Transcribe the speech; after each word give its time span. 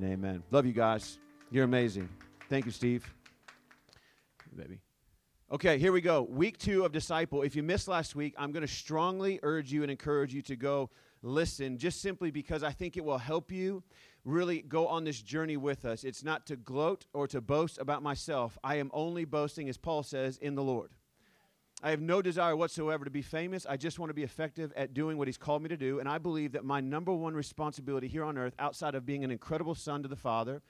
Amen 0.00 0.12
and 0.12 0.24
amen. 0.24 0.42
Love 0.50 0.64
you 0.64 0.72
guys. 0.72 1.18
You're 1.50 1.64
amazing. 1.64 2.08
Thank 2.48 2.64
you, 2.64 2.70
Steve. 2.70 3.12
Baby. 4.56 4.78
Okay, 5.52 5.76
here 5.76 5.92
we 5.92 6.00
go. 6.00 6.22
Week 6.22 6.56
two 6.56 6.86
of 6.86 6.92
Disciple. 6.92 7.42
If 7.42 7.54
you 7.54 7.62
missed 7.62 7.86
last 7.86 8.16
week, 8.16 8.34
I'm 8.38 8.50
going 8.50 8.66
to 8.66 8.72
strongly 8.72 9.40
urge 9.42 9.70
you 9.70 9.82
and 9.82 9.90
encourage 9.90 10.32
you 10.32 10.40
to 10.42 10.56
go 10.56 10.88
listen, 11.22 11.76
just 11.76 12.00
simply 12.00 12.30
because 12.30 12.62
I 12.62 12.72
think 12.72 12.96
it 12.96 13.04
will 13.04 13.18
help 13.18 13.52
you 13.52 13.82
really 14.24 14.62
go 14.62 14.86
on 14.86 15.04
this 15.04 15.20
journey 15.20 15.58
with 15.58 15.84
us. 15.84 16.02
It's 16.02 16.24
not 16.24 16.46
to 16.46 16.56
gloat 16.56 17.04
or 17.12 17.26
to 17.28 17.42
boast 17.42 17.76
about 17.76 18.02
myself. 18.02 18.56
I 18.64 18.76
am 18.76 18.90
only 18.94 19.26
boasting, 19.26 19.68
as 19.68 19.76
Paul 19.76 20.02
says, 20.02 20.38
in 20.38 20.54
the 20.54 20.62
Lord. 20.62 20.92
I 21.82 21.90
have 21.90 22.00
no 22.00 22.20
desire 22.20 22.54
whatsoever 22.54 23.04
to 23.04 23.10
be 23.10 23.22
famous. 23.22 23.64
I 23.66 23.78
just 23.78 23.98
want 23.98 24.10
to 24.10 24.14
be 24.14 24.22
effective 24.22 24.72
at 24.76 24.92
doing 24.92 25.16
what 25.16 25.28
He's 25.28 25.38
called 25.38 25.62
me 25.62 25.68
to 25.70 25.76
do. 25.76 25.98
And 25.98 26.08
I 26.08 26.18
believe 26.18 26.52
that 26.52 26.64
my 26.64 26.80
number 26.80 27.12
one 27.12 27.34
responsibility 27.34 28.06
here 28.06 28.24
on 28.24 28.36
earth, 28.36 28.54
outside 28.58 28.94
of 28.94 29.06
being 29.06 29.24
an 29.24 29.30
incredible 29.30 29.74
son 29.74 30.02
to 30.02 30.08
the 30.08 30.16
Father, 30.16 30.60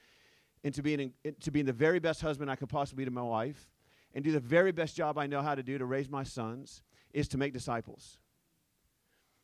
and 0.62 0.72
to 0.74 0.82
being, 0.82 1.12
to 1.40 1.50
being 1.50 1.66
the 1.66 1.72
very 1.72 1.98
best 1.98 2.20
husband 2.20 2.50
I 2.50 2.56
could 2.56 2.68
possibly 2.68 3.02
be 3.04 3.06
to 3.06 3.14
my 3.14 3.22
wife, 3.22 3.68
and 4.14 4.22
do 4.22 4.30
the 4.30 4.40
very 4.40 4.72
best 4.72 4.94
job 4.94 5.18
I 5.18 5.26
know 5.26 5.42
how 5.42 5.54
to 5.54 5.62
do 5.62 5.78
to 5.78 5.84
raise 5.84 6.08
my 6.08 6.22
sons, 6.22 6.82
is 7.12 7.26
to 7.28 7.38
make 7.38 7.52
disciples. 7.52 8.18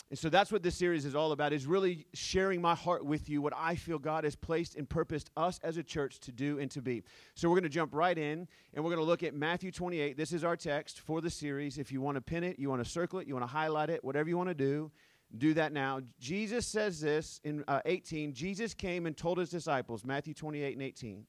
And 0.09 0.19
so 0.19 0.29
that's 0.29 0.53
what 0.53 0.63
this 0.63 0.77
series 0.77 1.05
is 1.05 1.17
all 1.17 1.33
about 1.33 1.53
is 1.53 1.67
really 1.67 2.07
sharing 2.15 2.61
my 2.63 2.77
heart 2.77 3.05
with 3.05 3.29
you 3.29 3.43
what 3.43 3.53
I 3.57 3.75
feel 3.75 3.99
God 3.99 4.23
has 4.23 4.37
placed 4.37 4.77
and 4.77 4.89
purposed 4.89 5.31
us 5.37 5.59
as 5.65 5.79
a 5.79 5.83
church 5.83 6.21
to 6.21 6.33
do 6.33 6.61
and 6.61 6.71
to 6.71 6.83
be. 6.83 7.03
So 7.35 7.49
we're 7.49 7.57
going 7.57 7.65
to 7.65 7.69
jump 7.69 7.93
right 7.93 8.17
in 8.17 8.47
and 8.73 8.85
we're 8.85 8.91
going 8.91 9.03
to 9.03 9.05
look 9.05 9.25
at 9.25 9.35
Matthew 9.35 9.73
28. 9.73 10.17
This 10.17 10.33
is 10.33 10.45
our 10.45 10.57
text 10.57 11.01
for 11.01 11.21
the 11.21 11.31
series. 11.31 11.77
If 11.77 11.91
you 11.91 12.01
want 12.01 12.15
to 12.15 12.21
pin 12.21 12.45
it, 12.45 12.57
you 12.57 12.71
want 12.71 12.85
to 12.85 12.89
circle 12.89 13.19
it, 13.19 13.27
you 13.27 13.35
want 13.35 13.43
to 13.43 13.53
highlight 13.53 13.91
it, 13.91 14.05
whatever 14.05 14.29
you 14.29 14.37
want 14.37 14.49
to 14.49 14.55
do, 14.55 14.93
do 15.39 15.55
that 15.55 15.73
now. 15.73 16.01
Jesus 16.21 16.69
says 16.69 17.01
this 17.01 17.41
in 17.43 17.65
uh, 17.67 17.81
18. 17.85 18.33
Jesus 18.33 18.75
came 18.75 19.07
and 19.07 19.17
told 19.17 19.39
his 19.39 19.51
disciples, 19.51 20.05
Matthew 20.05 20.35
28 20.35 20.73
and 20.73 20.83
18. 20.83 21.27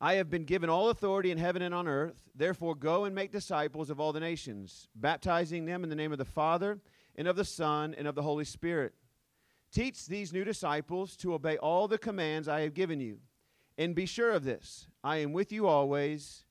I 0.00 0.14
have 0.14 0.28
been 0.28 0.44
given 0.44 0.68
all 0.68 0.90
authority 0.90 1.30
in 1.30 1.38
heaven 1.38 1.62
and 1.62 1.72
on 1.72 1.86
earth. 1.86 2.20
Therefore, 2.34 2.74
go 2.74 3.04
and 3.04 3.14
make 3.14 3.30
disciples 3.30 3.88
of 3.88 4.00
all 4.00 4.12
the 4.12 4.18
nations, 4.18 4.88
baptizing 4.96 5.64
them 5.64 5.84
in 5.84 5.90
the 5.90 5.96
name 5.96 6.10
of 6.10 6.18
the 6.18 6.24
Father 6.24 6.80
and 7.16 7.28
of 7.28 7.36
the 7.36 7.44
Son, 7.44 7.94
and 7.96 8.06
of 8.08 8.14
the 8.14 8.22
Holy 8.22 8.44
Spirit. 8.44 8.94
Teach 9.72 10.06
these 10.06 10.32
new 10.32 10.44
disciples 10.44 11.16
to 11.16 11.34
obey 11.34 11.56
all 11.56 11.88
the 11.88 11.98
commands 11.98 12.48
I 12.48 12.60
have 12.60 12.74
given 12.74 13.00
you. 13.00 13.18
And 13.76 13.94
be 13.94 14.06
sure 14.06 14.30
of 14.30 14.44
this 14.44 14.86
I 15.02 15.16
am 15.16 15.32
with 15.32 15.50
you 15.52 15.66
always, 15.66 16.44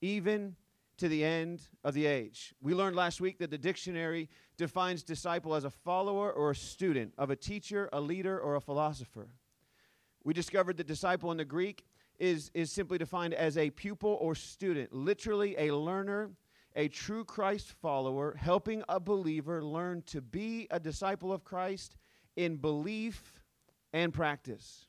even 0.00 0.56
to 0.98 1.08
the 1.08 1.24
end 1.24 1.62
of 1.84 1.94
the 1.94 2.06
age. 2.06 2.54
We 2.60 2.74
learned 2.74 2.96
last 2.96 3.20
week 3.20 3.38
that 3.38 3.50
the 3.50 3.58
dictionary 3.58 4.28
defines 4.56 5.02
disciple 5.02 5.54
as 5.54 5.64
a 5.64 5.70
follower 5.70 6.32
or 6.32 6.50
a 6.50 6.56
student 6.56 7.14
of 7.16 7.30
a 7.30 7.36
teacher, 7.36 7.88
a 7.92 8.00
leader, 8.00 8.38
or 8.38 8.56
a 8.56 8.60
philosopher. 8.60 9.28
We 10.24 10.34
discovered 10.34 10.76
that 10.76 10.86
disciple 10.86 11.30
in 11.30 11.36
the 11.38 11.44
Greek 11.44 11.84
is, 12.18 12.50
is 12.52 12.72
simply 12.72 12.98
defined 12.98 13.32
as 13.32 13.56
a 13.56 13.70
pupil 13.70 14.18
or 14.20 14.34
student, 14.34 14.92
literally 14.92 15.54
a 15.56 15.72
learner 15.74 16.30
a 16.78 16.86
true 16.86 17.24
Christ 17.24 17.72
follower, 17.82 18.36
helping 18.38 18.84
a 18.88 19.00
believer 19.00 19.64
learn 19.64 20.02
to 20.06 20.20
be 20.20 20.68
a 20.70 20.78
disciple 20.78 21.32
of 21.32 21.44
Christ 21.44 21.96
in 22.36 22.56
belief 22.56 23.42
and 23.92 24.14
practice. 24.14 24.86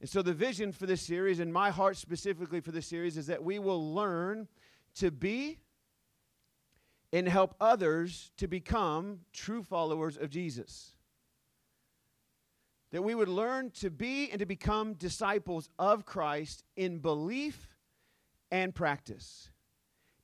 And 0.00 0.08
so, 0.08 0.22
the 0.22 0.32
vision 0.32 0.72
for 0.72 0.86
this 0.86 1.02
series, 1.02 1.38
and 1.38 1.52
my 1.52 1.68
heart 1.68 1.98
specifically 1.98 2.60
for 2.60 2.72
this 2.72 2.86
series, 2.86 3.18
is 3.18 3.26
that 3.26 3.44
we 3.44 3.58
will 3.58 3.94
learn 3.94 4.48
to 4.94 5.10
be 5.10 5.58
and 7.12 7.28
help 7.28 7.54
others 7.60 8.32
to 8.38 8.48
become 8.48 9.20
true 9.34 9.62
followers 9.62 10.16
of 10.16 10.30
Jesus. 10.30 10.94
That 12.90 13.04
we 13.04 13.14
would 13.14 13.28
learn 13.28 13.70
to 13.80 13.90
be 13.90 14.30
and 14.30 14.38
to 14.38 14.46
become 14.46 14.94
disciples 14.94 15.68
of 15.78 16.06
Christ 16.06 16.64
in 16.74 17.00
belief 17.00 17.76
and 18.50 18.74
practice. 18.74 19.50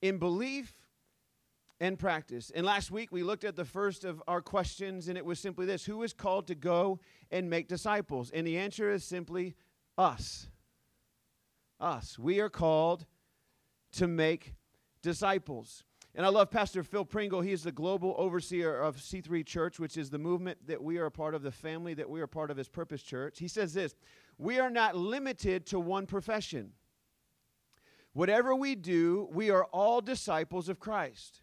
In 0.00 0.16
belief 0.16 0.84
and 1.81 1.99
practice. 1.99 2.51
And 2.55 2.65
last 2.65 2.91
week 2.91 3.12
we 3.12 3.23
looked 3.23 3.45
at 3.45 3.57
the 3.57 3.65
first 3.65 4.05
of 4.05 4.23
our 4.29 4.41
questions, 4.41 5.09
and 5.09 5.19
it 5.19 5.25
was 5.25 5.41
simply 5.41 5.67
this 5.67 5.85
Who 5.85 6.03
is 6.03 6.12
called 6.12 6.47
to 6.49 6.55
go 6.55 7.01
and 7.31 7.51
make 7.51 7.69
disciples? 7.69 8.31
And 8.31 8.47
the 8.47 8.59
answer 8.59 8.91
is 8.91 9.05
simply 9.05 9.55
us. 9.99 10.49
Us. 11.81 12.19
We 12.19 12.41
are 12.41 12.49
called 12.49 13.07
to 13.93 14.07
make 14.07 14.55
disciples. 15.03 15.84
And 16.17 16.25
I 16.25 16.29
love 16.29 16.49
Pastor 16.49 16.84
Phil 16.84 17.05
Pringle. 17.05 17.41
He 17.41 17.51
is 17.51 17.65
the 17.65 17.73
global 17.73 18.15
overseer 18.17 18.79
of 18.79 18.99
C3 18.99 19.45
Church, 19.45 19.81
which 19.81 19.97
is 19.97 20.11
the 20.11 20.19
movement 20.19 20.59
that 20.69 20.81
we 20.81 20.99
are 20.99 21.07
a 21.07 21.11
part 21.11 21.34
of, 21.34 21.43
the 21.43 21.51
family 21.51 21.93
that 21.95 22.09
we 22.09 22.21
are 22.21 22.29
part 22.29 22.53
of 22.53 22.59
as 22.59 22.69
Purpose 22.69 23.03
Church. 23.03 23.41
He 23.41 23.49
says 23.49 23.75
this 23.75 23.97
We 24.39 24.61
are 24.61 24.71
not 24.71 24.97
limited 24.97 25.67
to 25.67 25.81
one 25.81 26.07
profession. 26.07 26.73
Whatever 28.13 28.55
we 28.55 28.77
do, 28.77 29.29
we 29.33 29.51
are 29.51 29.65
all 29.65 30.01
disciples 30.01 30.69
of 30.69 30.79
Christ. 30.79 31.43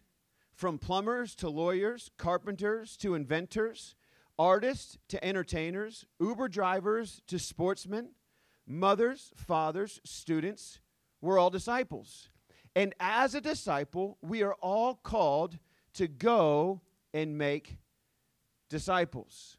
From 0.62 0.78
plumbers 0.78 1.34
to 1.34 1.48
lawyers, 1.48 2.12
carpenters 2.18 2.96
to 2.98 3.16
inventors, 3.16 3.96
artists 4.38 4.96
to 5.08 5.24
entertainers, 5.24 6.06
Uber 6.20 6.46
drivers 6.46 7.20
to 7.26 7.40
sportsmen, 7.40 8.10
mothers, 8.64 9.32
fathers, 9.34 10.00
students, 10.04 10.78
we're 11.20 11.36
all 11.36 11.50
disciples. 11.50 12.28
And 12.76 12.94
as 13.00 13.34
a 13.34 13.40
disciple, 13.40 14.18
we 14.22 14.44
are 14.44 14.54
all 14.60 14.94
called 14.94 15.58
to 15.94 16.06
go 16.06 16.80
and 17.12 17.36
make 17.36 17.78
disciples. 18.70 19.58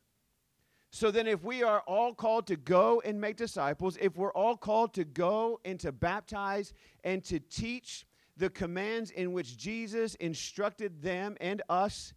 So 0.89 1.11
then, 1.11 1.27
if 1.27 1.43
we 1.43 1.63
are 1.63 1.81
all 1.81 2.13
called 2.13 2.47
to 2.47 2.55
go 2.55 3.01
and 3.03 3.19
make 3.19 3.35
disciples, 3.35 3.97
if 3.99 4.15
we're 4.15 4.31
all 4.31 4.55
called 4.55 4.93
to 4.93 5.03
go 5.03 5.59
and 5.65 5.77
to 5.81 5.91
baptize 5.91 6.73
and 7.03 7.21
to 7.25 7.41
teach 7.41 8.05
the 8.37 8.49
commands 8.49 9.11
in 9.11 9.31
which 9.33 9.57
Jesus 9.57 10.15
instructed 10.15 11.01
them 11.01 11.37
and 11.39 11.61
us 11.69 12.13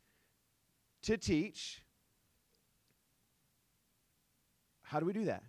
to 1.03 1.17
teach. 1.17 1.83
How 4.83 5.01
do 5.01 5.07
we 5.07 5.13
do 5.13 5.27
that? 5.27 5.43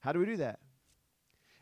How 0.00 0.12
do 0.12 0.18
we 0.18 0.26
do 0.26 0.36
that? 0.38 0.58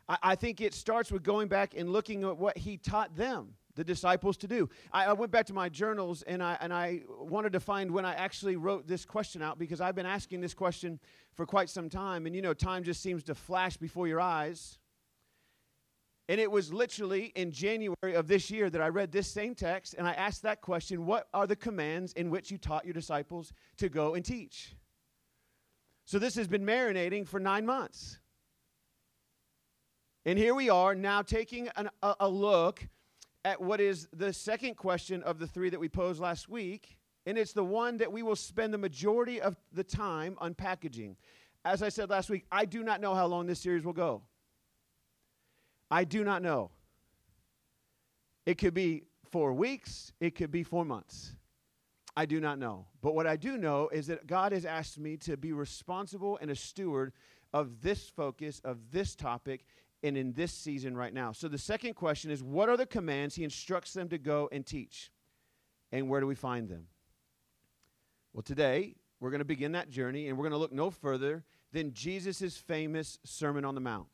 I, 0.09 0.19
I, 0.22 0.34
think 0.34 0.60
it 0.60 0.75
starts 0.75 1.12
with 1.12 1.22
going 1.22 1.49
back 1.49 1.75
and 1.77 1.91
looking 1.91 2.25
at 2.25 2.37
what 2.37 2.59
he 2.59 2.77
taught 2.77 3.15
them, 3.15 3.54
the 3.77 3.84
disciples, 3.84 4.37
to 4.39 4.49
do. 4.49 4.69
I, 4.93 5.06
I 5.06 5.12
went 5.12 5.31
back 5.31 5.47
to 5.47 5.53
my 5.53 5.69
journals 5.69 6.22
and 6.22 6.43
I, 6.43 6.59
and 6.60 6.72
I 6.72 7.03
wanted 7.21 7.53
to 7.53 7.60
find 7.60 7.91
when 7.91 8.04
I 8.04 8.15
actually 8.15 8.56
wrote 8.56 8.89
this 8.89 9.04
question 9.04 9.43
out 9.43 9.59
because 9.59 9.81
I've 9.81 9.94
been 9.94 10.06
asking 10.06 10.41
this 10.41 10.54
question 10.54 10.99
for 11.34 11.47
quite 11.47 11.71
some 11.71 11.89
time. 11.89 12.27
And 12.27 12.34
you 12.34 12.43
know, 12.43 12.53
time 12.53 12.83
just 12.83 13.00
seems 13.00 13.22
to 13.25 13.34
flash 13.34 13.77
before 13.77 14.09
your 14.09 14.21
eyes. 14.21 14.78
And 16.28 16.41
it 16.41 16.51
was 16.51 16.72
literally 16.72 17.33
in 17.34 17.51
January 17.51 18.15
of 18.15 18.28
this 18.28 18.51
year 18.51 18.71
that 18.71 18.80
I 18.80 18.89
read 18.89 19.10
this 19.10 19.30
same 19.30 19.54
text 19.54 19.95
and 19.98 20.07
I 20.07 20.13
asked 20.13 20.42
that 20.42 20.60
question 20.60 21.04
What 21.04 21.28
are 21.34 21.47
the 21.47 21.57
commands 21.57 22.13
in 22.13 22.30
which 22.30 22.51
you 22.51 22.59
taught 22.59 22.84
your 22.84 22.95
disciples 22.95 23.53
to 23.78 23.89
go 23.89 24.15
and 24.15 24.24
teach? 24.24 24.77
So 26.04 26.19
this 26.19 26.34
has 26.36 26.48
been 26.48 26.65
marinating 26.65 27.27
for 27.27 27.41
nine 27.41 27.66
months. 27.66 28.19
And 30.24 30.39
here 30.39 30.54
we 30.54 30.71
are 30.71 30.95
now 30.95 31.22
taking 31.22 31.69
an, 31.77 31.91
a, 32.03 32.15
a 32.21 32.28
look 32.28 32.86
at 33.45 33.60
what 33.60 33.80
is 33.80 34.09
the 34.13 34.33
second 34.33 34.77
question 34.77 35.22
of 35.24 35.39
the 35.39 35.47
three 35.47 35.71
that 35.71 35.80
we 35.80 35.89
posed 35.89 36.21
last 36.21 36.48
week. 36.48 36.98
And 37.27 37.36
it's 37.36 37.53
the 37.53 37.65
one 37.65 37.98
that 37.98 38.13
we 38.13 38.22
will 38.22 38.36
spend 38.36 38.72
the 38.72 38.78
majority 38.78 39.41
of 39.41 39.57
the 39.72 39.84
time 39.84 40.36
unpackaging. 40.41 41.16
As 41.65 41.83
I 41.83 41.89
said 41.89 42.10
last 42.10 42.30
week, 42.30 42.45
I 42.51 42.65
do 42.65 42.83
not 42.83 43.01
know 43.01 43.15
how 43.15 43.27
long 43.27 43.47
this 43.47 43.60
series 43.60 43.84
will 43.84 43.92
go. 43.92 44.22
I 45.92 46.04
do 46.04 46.24
not 46.24 46.41
know. 46.41 46.71
It 48.47 48.56
could 48.56 48.72
be 48.72 49.04
four 49.30 49.53
weeks, 49.53 50.10
it 50.21 50.34
could 50.34 50.50
be 50.50 50.62
four 50.62 50.86
months. 50.86 51.33
I 52.16 52.24
do 52.24 52.41
not 52.41 52.59
know. 52.59 52.86
But 53.03 53.15
what 53.15 53.27
I 53.27 53.36
do 53.36 53.59
know 53.59 53.91
is 53.91 54.06
that 54.06 54.27
God 54.27 54.53
has 54.53 54.65
asked 54.65 54.98
me 54.98 55.18
to 55.18 55.36
be 55.36 55.53
responsible 55.53 56.39
and 56.41 56.50
a 56.50 56.56
steward 56.56 57.12
of 57.53 57.83
this 57.83 58.09
focus, 58.09 58.62
of 58.65 58.78
this 58.91 59.15
topic, 59.15 59.66
and 60.03 60.16
in 60.16 60.33
this 60.33 60.53
season 60.53 60.97
right 60.97 61.12
now. 61.12 61.30
So 61.33 61.47
the 61.47 61.59
second 61.59 61.92
question 61.92 62.30
is 62.30 62.42
what 62.42 62.71
are 62.71 62.78
the 62.78 62.86
commands 62.86 63.34
He 63.34 63.45
instructs 63.45 63.92
them 63.92 64.09
to 64.09 64.18
go 64.18 64.48
and 64.50 64.65
teach? 64.65 65.12
And 65.92 66.09
where 66.09 66.21
do 66.21 66.27
we 66.27 66.34
find 66.34 66.71
them? 66.71 66.86
Well, 68.33 68.42
today 68.42 68.95
we're 69.21 69.30
going 69.30 69.41
to 69.41 69.45
begin 69.45 69.72
that 69.72 69.91
journey, 69.91 70.28
and 70.28 70.38
we're 70.38 70.45
going 70.45 70.53
to 70.53 70.59
look 70.59 70.72
no 70.72 70.91
further 70.91 71.45
than 71.71 71.92
Jesus' 71.92 72.56
famous 72.56 73.18
Sermon 73.24 73.66
on 73.66 73.74
the 73.74 73.80
Mount. 73.83 74.09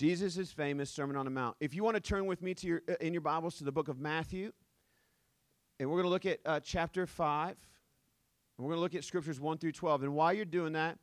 Jesus' 0.00 0.50
famous 0.50 0.88
Sermon 0.88 1.14
on 1.14 1.26
the 1.26 1.30
Mount. 1.30 1.58
If 1.60 1.74
you 1.74 1.84
want 1.84 1.94
to 1.94 2.00
turn 2.00 2.24
with 2.24 2.40
me 2.40 2.54
to 2.54 2.66
your, 2.66 2.82
uh, 2.88 2.94
in 3.02 3.12
your 3.12 3.20
Bibles 3.20 3.58
to 3.58 3.64
the 3.64 3.70
book 3.70 3.88
of 3.88 4.00
Matthew, 4.00 4.50
and 5.78 5.90
we're 5.90 5.96
going 5.96 6.06
to 6.06 6.08
look 6.08 6.24
at 6.24 6.40
uh, 6.46 6.58
chapter 6.60 7.06
5, 7.06 7.48
and 7.48 7.56
we're 8.56 8.70
going 8.70 8.78
to 8.78 8.80
look 8.80 8.94
at 8.94 9.04
scriptures 9.04 9.38
1 9.38 9.58
through 9.58 9.72
12. 9.72 10.04
And 10.04 10.14
while 10.14 10.32
you're 10.32 10.46
doing 10.46 10.72
that, 10.72 10.96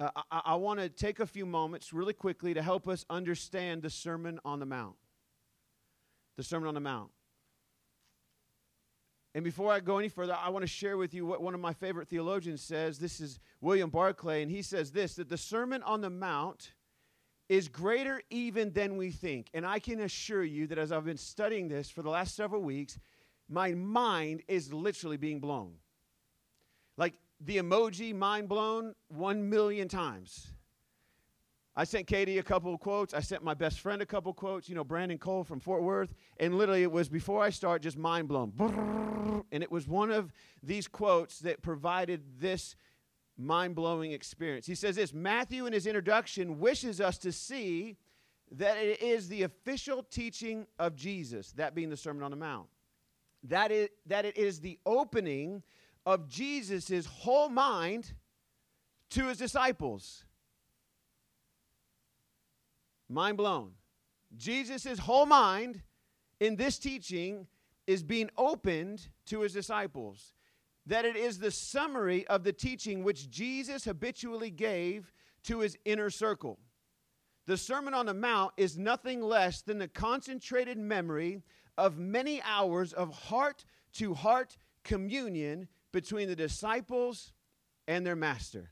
uh, 0.00 0.10
I, 0.32 0.42
I 0.46 0.54
want 0.56 0.80
to 0.80 0.88
take 0.88 1.20
a 1.20 1.26
few 1.26 1.46
moments 1.46 1.92
really 1.92 2.14
quickly 2.14 2.52
to 2.52 2.62
help 2.62 2.88
us 2.88 3.06
understand 3.08 3.80
the 3.80 3.90
Sermon 3.90 4.40
on 4.44 4.58
the 4.58 4.66
Mount. 4.66 4.96
The 6.36 6.42
Sermon 6.42 6.66
on 6.66 6.74
the 6.74 6.80
Mount. 6.80 7.12
And 9.36 9.44
before 9.44 9.70
I 9.70 9.78
go 9.78 9.98
any 9.98 10.08
further, 10.08 10.36
I 10.36 10.48
want 10.48 10.64
to 10.64 10.68
share 10.68 10.96
with 10.96 11.14
you 11.14 11.24
what 11.26 11.42
one 11.42 11.54
of 11.54 11.60
my 11.60 11.74
favorite 11.74 12.08
theologians 12.08 12.60
says. 12.60 12.98
This 12.98 13.20
is 13.20 13.38
William 13.60 13.88
Barclay, 13.88 14.42
and 14.42 14.50
he 14.50 14.62
says 14.62 14.90
this 14.90 15.14
that 15.14 15.28
the 15.28 15.38
Sermon 15.38 15.80
on 15.84 16.00
the 16.00 16.10
Mount 16.10 16.72
is 17.48 17.68
greater 17.68 18.22
even 18.30 18.72
than 18.72 18.96
we 18.96 19.10
think. 19.10 19.48
And 19.54 19.66
I 19.66 19.78
can 19.78 20.00
assure 20.00 20.44
you 20.44 20.66
that 20.68 20.78
as 20.78 20.92
I've 20.92 21.04
been 21.04 21.16
studying 21.16 21.68
this 21.68 21.90
for 21.90 22.02
the 22.02 22.10
last 22.10 22.34
several 22.34 22.62
weeks, 22.62 22.98
my 23.48 23.74
mind 23.74 24.42
is 24.48 24.72
literally 24.72 25.16
being 25.16 25.40
blown. 25.40 25.74
Like 26.96 27.14
the 27.40 27.58
emoji 27.58 28.14
mind 28.14 28.48
blown 28.48 28.94
one 29.08 29.48
million 29.48 29.88
times. 29.88 30.48
I 31.74 31.84
sent 31.84 32.06
Katie 32.06 32.38
a 32.38 32.42
couple 32.42 32.74
of 32.74 32.80
quotes. 32.80 33.14
I 33.14 33.20
sent 33.20 33.42
my 33.42 33.54
best 33.54 33.80
friend 33.80 34.02
a 34.02 34.06
couple 34.06 34.30
of 34.30 34.36
quotes, 34.36 34.68
you 34.68 34.74
know, 34.74 34.84
Brandon 34.84 35.16
Cole 35.16 35.42
from 35.42 35.58
Fort 35.58 35.82
Worth. 35.82 36.14
And 36.38 36.58
literally, 36.58 36.82
it 36.82 36.92
was 36.92 37.08
before 37.08 37.42
I 37.42 37.48
start, 37.48 37.80
just 37.80 37.96
mind 37.96 38.28
blown. 38.28 38.52
And 39.50 39.62
it 39.62 39.72
was 39.72 39.88
one 39.88 40.10
of 40.10 40.32
these 40.62 40.86
quotes 40.86 41.38
that 41.40 41.62
provided 41.62 42.22
this 42.38 42.76
mind 43.42 43.74
blowing 43.74 44.12
experience. 44.12 44.66
He 44.66 44.74
says 44.74 44.96
this 44.96 45.12
Matthew, 45.12 45.66
in 45.66 45.72
his 45.72 45.86
introduction, 45.86 46.58
wishes 46.58 47.00
us 47.00 47.18
to 47.18 47.32
see 47.32 47.96
that 48.52 48.76
it 48.76 49.02
is 49.02 49.28
the 49.28 49.42
official 49.42 50.02
teaching 50.02 50.66
of 50.78 50.94
Jesus, 50.94 51.52
that 51.52 51.74
being 51.74 51.90
the 51.90 51.96
Sermon 51.96 52.22
on 52.22 52.30
the 52.30 52.36
Mount. 52.36 52.68
That 53.44 53.72
it, 53.72 53.92
that 54.06 54.24
it 54.24 54.36
is 54.36 54.60
the 54.60 54.78
opening 54.86 55.62
of 56.06 56.28
Jesus' 56.28 57.06
whole 57.06 57.48
mind 57.48 58.12
to 59.10 59.28
his 59.28 59.38
disciples. 59.38 60.24
Mind 63.08 63.36
blown. 63.36 63.72
Jesus' 64.36 64.98
whole 64.98 65.26
mind 65.26 65.82
in 66.40 66.56
this 66.56 66.78
teaching 66.78 67.46
is 67.86 68.02
being 68.02 68.30
opened 68.36 69.08
to 69.26 69.40
his 69.40 69.52
disciples. 69.52 70.32
That 70.86 71.04
it 71.04 71.16
is 71.16 71.38
the 71.38 71.50
summary 71.50 72.26
of 72.26 72.42
the 72.42 72.52
teaching 72.52 73.04
which 73.04 73.30
Jesus 73.30 73.84
habitually 73.84 74.50
gave 74.50 75.12
to 75.44 75.60
his 75.60 75.78
inner 75.84 76.10
circle. 76.10 76.58
The 77.46 77.56
Sermon 77.56 77.94
on 77.94 78.06
the 78.06 78.14
Mount 78.14 78.52
is 78.56 78.78
nothing 78.78 79.20
less 79.20 79.62
than 79.62 79.78
the 79.78 79.88
concentrated 79.88 80.78
memory 80.78 81.42
of 81.76 81.98
many 81.98 82.40
hours 82.42 82.92
of 82.92 83.12
heart 83.12 83.64
to 83.94 84.14
heart 84.14 84.56
communion 84.84 85.68
between 85.92 86.28
the 86.28 86.36
disciples 86.36 87.32
and 87.88 88.06
their 88.06 88.16
master. 88.16 88.70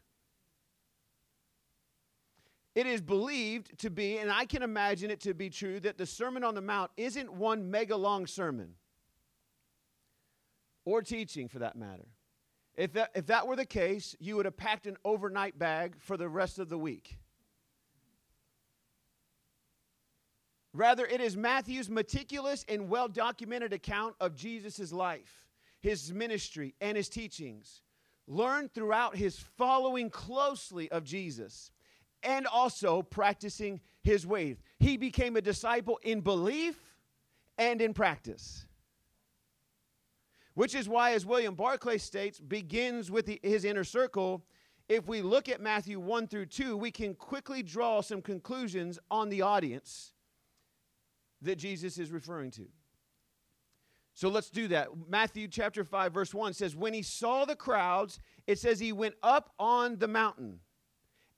It 2.75 2.87
is 2.87 3.01
believed 3.01 3.79
to 3.81 3.91
be, 3.91 4.19
and 4.19 4.31
I 4.31 4.45
can 4.45 4.62
imagine 4.62 5.11
it 5.11 5.21
to 5.23 5.35
be 5.35 5.51
true, 5.51 5.81
that 5.81 5.99
the 5.99 6.07
Sermon 6.07 6.45
on 6.45 6.55
the 6.55 6.61
Mount 6.61 6.93
isn't 6.97 7.33
one 7.33 7.71
mega 7.71 7.97
long 7.97 8.27
sermon 8.27 8.75
or 10.91 11.03
teaching 11.03 11.49
for 11.49 11.61
that 11.61 11.77
matter. 11.77 12.09
If 12.75 12.95
that, 12.95 13.11
if 13.15 13.27
that 13.27 13.47
were 13.47 13.57
the 13.57 13.67
case, 13.67 14.17
you 14.19 14.37
would 14.37 14.45
have 14.45 14.57
packed 14.57 14.87
an 14.87 14.97
overnight 15.05 15.59
bag 15.59 15.95
for 15.99 16.17
the 16.17 16.29
rest 16.29 16.59
of 16.59 16.69
the 16.69 16.79
week. 16.79 17.19
Rather, 20.73 21.07
it 21.07 21.21
is 21.21 21.37
Matthew's 21.37 21.89
meticulous 21.89 22.65
and 22.69 22.89
well 22.89 23.09
documented 23.09 23.73
account 23.73 24.15
of 24.21 24.35
Jesus' 24.35 24.93
life, 24.93 25.47
his 25.81 26.13
ministry, 26.13 26.75
and 26.81 26.97
his 26.97 27.09
teachings, 27.09 27.83
learned 28.27 28.73
throughout 28.73 29.17
his 29.17 29.39
following 29.39 30.11
closely 30.11 30.91
of 30.91 31.05
Jesus 31.05 31.71
and 32.23 32.47
also 32.47 33.03
practicing 33.03 33.81
his 34.03 34.27
ways. 34.27 34.57
He 34.79 34.97
became 34.97 35.37
a 35.37 35.41
disciple 35.41 35.99
in 36.03 36.21
belief 36.21 36.77
and 37.59 37.81
in 37.81 37.95
practice. 37.95 38.67
Which 40.55 40.75
is 40.75 40.88
why, 40.88 41.12
as 41.12 41.25
William 41.25 41.55
Barclay 41.55 41.99
states, 41.99 42.41
begins 42.41 43.11
with 43.11 43.26
the, 43.26 43.41
his 43.43 43.64
inner 43.64 43.85
circle. 43.85 44.44
If 44.88 45.06
we 45.06 45.23
look 45.23 45.49
at 45.49 45.61
Matthew 45.61 46.00
1 46.00 46.26
through 46.26 46.47
2, 46.47 46.76
we 46.76 46.91
can 46.91 47.14
quickly 47.14 47.62
draw 47.62 48.00
some 48.00 48.20
conclusions 48.20 48.99
on 49.11 49.29
the 49.29 49.43
audience 49.43 50.12
that 51.43 51.56
Jesus 51.56 51.99
is 51.99 52.11
referring 52.11 52.50
to. 52.52 52.67
So 54.14 54.29
let's 54.29 54.50
do 54.50 54.69
that. 54.69 54.88
Matthew 55.08 55.49
chapter 55.49 55.85
5, 55.85 56.12
verse 56.12 56.35
1 56.35 56.52
says, 56.52 56.76
When 56.76 56.93
he 56.93 57.02
saw 57.02 57.44
the 57.44 57.56
crowds, 57.56 58.19
it 58.47 58.58
says 58.58 58.79
he 58.81 58.93
went 58.93 59.14
up 59.23 59.55
on 59.58 59.99
the 59.99 60.08
mountain. 60.08 60.61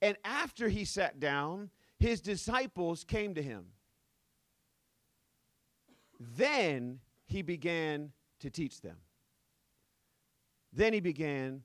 And 0.01 0.17
after 0.25 0.67
he 0.67 0.83
sat 0.83 1.19
down, 1.19 1.69
his 1.97 2.19
disciples 2.19 3.05
came 3.05 3.35
to 3.35 3.41
him. 3.41 3.67
Then 6.19 6.99
he 7.25 7.41
began 7.41 8.11
to 8.43 8.49
teach 8.49 8.81
them. 8.81 8.97
Then 10.73 10.91
he 10.91 10.99
began 10.99 11.63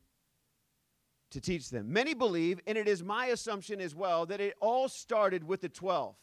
to 1.33 1.41
teach 1.41 1.71
them. 1.71 1.93
Many 1.93 2.15
believe, 2.15 2.61
and 2.69 2.79
it 2.79 2.87
is 2.87 3.03
my 3.03 3.27
assumption 3.27 3.81
as 3.81 3.97
well, 3.97 4.27
that 4.27 4.41
it 4.41 4.55
all 4.61 4.89
started 4.89 5.43
with 5.43 5.61
the 5.61 5.69
12. 5.69 6.15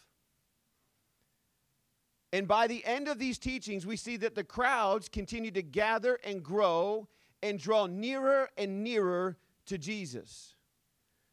And 2.31 2.47
by 2.47 2.67
the 2.67 2.83
end 2.85 3.09
of 3.09 3.19
these 3.19 3.37
teachings, 3.37 3.85
we 3.85 3.97
see 3.97 4.15
that 4.17 4.33
the 4.33 4.45
crowds 4.45 5.09
continue 5.09 5.51
to 5.51 5.61
gather 5.61 6.19
and 6.23 6.41
grow 6.41 7.09
and 7.43 7.59
draw 7.59 7.85
nearer 7.85 8.49
and 8.57 8.81
nearer 8.81 9.37
to 9.65 9.77
Jesus. 9.77 10.55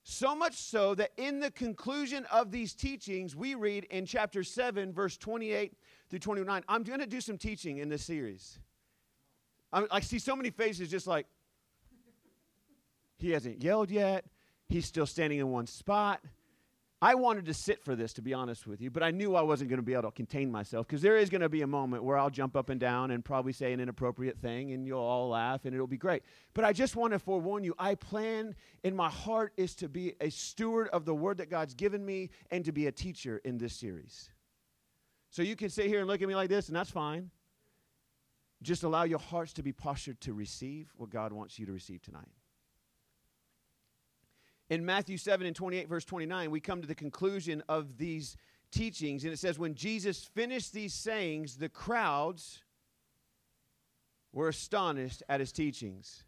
So 0.02 0.34
much 0.34 0.54
so 0.54 0.96
that 0.96 1.12
in 1.16 1.38
the 1.38 1.52
conclusion 1.52 2.26
of 2.32 2.50
these 2.50 2.74
teachings, 2.74 3.36
we 3.36 3.54
read 3.54 3.84
in 3.84 4.04
chapter 4.04 4.42
7, 4.42 4.92
verse 4.92 5.16
28 5.16 5.74
through 6.10 6.18
29. 6.18 6.64
I'm 6.68 6.82
going 6.82 6.98
to 6.98 7.06
do 7.06 7.20
some 7.20 7.38
teaching 7.38 7.78
in 7.78 7.88
this 7.88 8.04
series. 8.04 8.58
I'm, 9.72 9.86
I 9.90 10.00
see 10.00 10.18
so 10.18 10.36
many 10.36 10.50
faces 10.50 10.90
just 10.90 11.06
like, 11.06 11.26
he 13.18 13.30
hasn't 13.30 13.62
yelled 13.62 13.90
yet. 13.90 14.24
He's 14.68 14.86
still 14.86 15.06
standing 15.06 15.38
in 15.38 15.48
one 15.50 15.66
spot. 15.66 16.20
I 17.00 17.16
wanted 17.16 17.46
to 17.46 17.54
sit 17.54 17.82
for 17.82 17.96
this, 17.96 18.12
to 18.12 18.22
be 18.22 18.32
honest 18.32 18.64
with 18.64 18.80
you, 18.80 18.88
but 18.88 19.02
I 19.02 19.10
knew 19.10 19.34
I 19.34 19.42
wasn't 19.42 19.70
going 19.70 19.80
to 19.80 19.84
be 19.84 19.92
able 19.92 20.04
to 20.04 20.10
contain 20.12 20.52
myself 20.52 20.86
because 20.86 21.02
there 21.02 21.16
is 21.16 21.30
going 21.30 21.40
to 21.40 21.48
be 21.48 21.62
a 21.62 21.66
moment 21.66 22.04
where 22.04 22.16
I'll 22.16 22.30
jump 22.30 22.56
up 22.56 22.68
and 22.68 22.78
down 22.78 23.10
and 23.10 23.24
probably 23.24 23.52
say 23.52 23.72
an 23.72 23.80
inappropriate 23.80 24.38
thing 24.38 24.70
and 24.70 24.86
you'll 24.86 25.00
all 25.00 25.30
laugh 25.30 25.64
and 25.64 25.74
it'll 25.74 25.88
be 25.88 25.96
great. 25.96 26.22
But 26.54 26.64
I 26.64 26.72
just 26.72 26.94
want 26.94 27.12
to 27.12 27.18
forewarn 27.18 27.64
you 27.64 27.74
I 27.76 27.96
plan 27.96 28.54
in 28.84 28.94
my 28.94 29.10
heart 29.10 29.52
is 29.56 29.74
to 29.76 29.88
be 29.88 30.14
a 30.20 30.30
steward 30.30 30.88
of 30.88 31.04
the 31.04 31.14
word 31.14 31.38
that 31.38 31.50
God's 31.50 31.74
given 31.74 32.06
me 32.06 32.30
and 32.52 32.64
to 32.66 32.72
be 32.72 32.86
a 32.86 32.92
teacher 32.92 33.40
in 33.44 33.58
this 33.58 33.74
series. 33.74 34.30
So 35.30 35.42
you 35.42 35.56
can 35.56 35.70
sit 35.70 35.86
here 35.86 35.98
and 35.98 36.06
look 36.06 36.22
at 36.22 36.28
me 36.28 36.36
like 36.36 36.50
this, 36.50 36.68
and 36.68 36.76
that's 36.76 36.90
fine. 36.90 37.30
Just 38.62 38.84
allow 38.84 39.02
your 39.02 39.18
hearts 39.18 39.52
to 39.54 39.62
be 39.62 39.72
postured 39.72 40.20
to 40.22 40.32
receive 40.32 40.92
what 40.96 41.10
God 41.10 41.32
wants 41.32 41.58
you 41.58 41.66
to 41.66 41.72
receive 41.72 42.02
tonight. 42.02 42.30
In 44.70 44.86
Matthew 44.86 45.18
7 45.18 45.46
and 45.46 45.54
28, 45.54 45.88
verse 45.88 46.04
29, 46.04 46.50
we 46.50 46.60
come 46.60 46.80
to 46.80 46.86
the 46.86 46.94
conclusion 46.94 47.62
of 47.68 47.98
these 47.98 48.36
teachings, 48.70 49.24
and 49.24 49.32
it 49.32 49.38
says, 49.38 49.58
When 49.58 49.74
Jesus 49.74 50.24
finished 50.24 50.72
these 50.72 50.94
sayings, 50.94 51.56
the 51.56 51.68
crowds 51.68 52.62
were 54.32 54.48
astonished 54.48 55.22
at 55.28 55.40
his 55.40 55.52
teachings. 55.52 56.24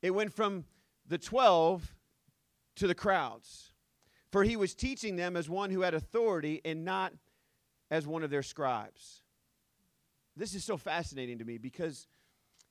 It 0.00 0.12
went 0.12 0.32
from 0.32 0.64
the 1.06 1.18
12 1.18 1.94
to 2.76 2.86
the 2.86 2.94
crowds, 2.94 3.72
for 4.30 4.42
he 4.42 4.56
was 4.56 4.74
teaching 4.74 5.16
them 5.16 5.36
as 5.36 5.48
one 5.48 5.70
who 5.70 5.82
had 5.82 5.94
authority 5.94 6.60
and 6.64 6.84
not 6.84 7.12
as 7.90 8.06
one 8.06 8.22
of 8.22 8.30
their 8.30 8.42
scribes. 8.42 9.23
This 10.36 10.54
is 10.54 10.64
so 10.64 10.76
fascinating 10.76 11.38
to 11.38 11.44
me 11.44 11.58
because 11.58 12.06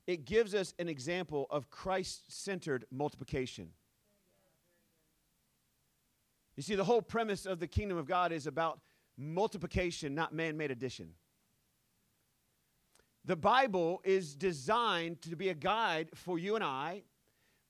it 0.06 0.24
gives 0.26 0.54
us 0.54 0.74
an 0.78 0.88
example 0.88 1.46
of 1.50 1.70
Christ 1.70 2.24
centered 2.28 2.84
multiplication. 2.90 3.70
You 6.56 6.62
see, 6.62 6.74
the 6.74 6.84
whole 6.84 7.02
premise 7.02 7.46
of 7.46 7.58
the 7.58 7.66
kingdom 7.66 7.98
of 7.98 8.06
God 8.06 8.32
is 8.32 8.46
about 8.46 8.80
multiplication, 9.16 10.14
not 10.14 10.32
man 10.32 10.56
made 10.56 10.70
addition. 10.70 11.10
The 13.24 13.36
Bible 13.36 14.02
is 14.04 14.34
designed 14.34 15.22
to 15.22 15.34
be 15.34 15.48
a 15.48 15.54
guide 15.54 16.10
for 16.14 16.38
you 16.38 16.54
and 16.56 16.62
I, 16.62 17.04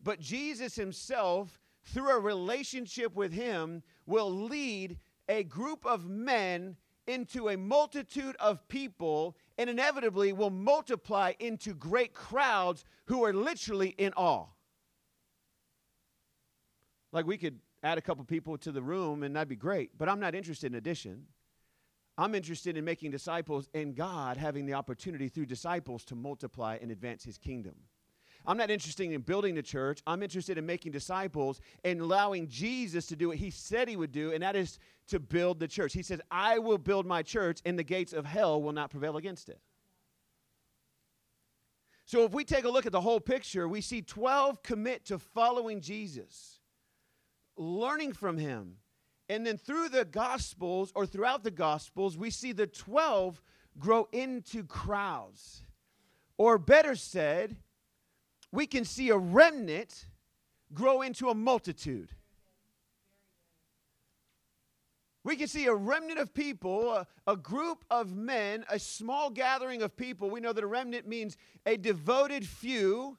but 0.03 0.19
Jesus 0.19 0.75
himself, 0.75 1.61
through 1.85 2.11
a 2.11 2.19
relationship 2.19 3.15
with 3.15 3.33
him, 3.33 3.83
will 4.05 4.31
lead 4.31 4.99
a 5.29 5.45
group 5.45 5.87
of 5.87 6.09
men 6.09 6.77
into 7.07 7.49
a 7.49 7.57
multitude 7.57 8.37
of 8.41 8.67
people 8.69 9.37
and 9.59 9.71
inevitably 9.71 10.33
will 10.33 10.51
multiply 10.51 11.33
into 11.39 11.75
great 11.75 12.13
crowds 12.15 12.85
who 13.07 13.25
are 13.25 13.33
literally 13.33 13.95
in 13.99 14.13
awe. 14.15 14.47
Like 17.13 17.27
we 17.27 17.39
could 17.39 17.61
add 17.83 17.99
a 17.99 18.03
couple 18.03 18.25
people 18.25 18.59
to 18.59 18.73
the 18.73 18.83
room, 18.83 19.23
and 19.23 19.37
that'd 19.37 19.49
be 19.49 19.57
great. 19.57 19.97
But 19.97 20.09
I'm 20.09 20.19
not 20.19 20.35
interested 20.35 20.73
in 20.73 20.79
addition. 20.79 21.27
I'm 22.17 22.35
interested 22.35 22.77
in 22.77 22.85
making 22.85 23.11
disciples 23.11 23.69
and 23.75 23.95
God 23.95 24.37
having 24.37 24.67
the 24.67 24.75
opportunity 24.75 25.29
through 25.29 25.47
disciples 25.47 26.05
to 26.07 26.15
multiply 26.15 26.79
and 26.81 26.91
advance 26.91 27.25
his 27.25 27.39
kingdom. 27.39 27.75
I'm 28.47 28.57
not 28.57 28.71
interested 28.71 29.11
in 29.11 29.21
building 29.23 29.55
the 29.55 29.63
church. 29.63 30.03
I'm 30.07 30.23
interested 30.23 30.59
in 30.59 30.67
making 30.67 30.93
disciples 30.93 31.61
and 31.83 32.01
allowing 32.01 32.49
Jesus 32.49 33.07
to 33.07 33.17
do 33.17 33.29
what 33.29 33.39
he 33.39 33.51
said 33.51 33.89
he 33.89 33.97
would 33.97 34.13
do, 34.13 34.33
and 34.33 34.43
that 34.43 34.55
is 34.55 34.79
to 35.09 35.19
build 35.19 35.59
the 35.59 35.69
church. 35.69 35.93
He 35.93 36.03
says, 36.03 36.21
I 36.31 36.59
will 36.59 36.79
build 36.79 37.07
my 37.07 37.23
church, 37.23 37.61
and 37.65 37.79
the 37.79 37.85
gates 37.85 38.13
of 38.13 38.27
hell 38.27 38.61
will 38.61 38.73
not 38.73 38.91
prevail 38.91 39.17
against 39.17 39.49
it. 39.49 39.61
So 42.07 42.25
if 42.25 42.33
we 42.33 42.45
take 42.45 42.65
a 42.65 42.71
look 42.71 42.85
at 42.85 42.93
the 42.93 43.01
whole 43.01 43.21
picture, 43.21 43.67
we 43.67 43.81
see 43.81 44.03
12 44.03 44.63
commit 44.63 45.07
to 45.07 45.19
following 45.19 45.81
Jesus, 45.81 46.61
learning 47.57 48.13
from 48.13 48.37
him. 48.37 48.77
And 49.31 49.47
then 49.47 49.57
through 49.57 49.89
the 49.89 50.05
Gospels 50.05 50.93
or 50.95 51.07
throughout 51.07 51.45
the 51.45 51.51
Gospels, 51.51 52.19
we 52.19 52.29
see 52.29 52.53
the 52.53 52.67
12 52.67 53.41
grow 53.79 54.07
into 54.13 54.65
crowds. 54.65 55.63
Or 56.37 56.59
better 56.59 56.95
said, 56.95 57.57
we 58.55 58.69
can 58.69 58.85
see 58.85 59.09
a 59.09 59.17
remnant 59.17 60.07
grow 60.73 61.03
into 61.03 61.29
a 61.29 61.35
multitude. 61.35 62.11
We 65.25 65.37
can 65.37 65.49
see 65.49 65.67
a 65.67 65.75
remnant 65.75 66.21
of 66.21 66.33
people, 66.33 66.93
a, 66.93 67.07
a, 67.27 67.37
group 67.37 67.85
of 67.91 68.15
men, 68.15 68.65
a 68.71 68.79
small 68.79 69.31
gathering 69.31 69.83
of 69.83 69.97
people. 69.97 70.31
We 70.31 70.41
know 70.41 70.53
that 70.53 70.63
a 70.63 70.69
remnant 70.69 71.09
means 71.09 71.37
a 71.67 71.77
devoted 71.77 72.47
few 72.47 73.19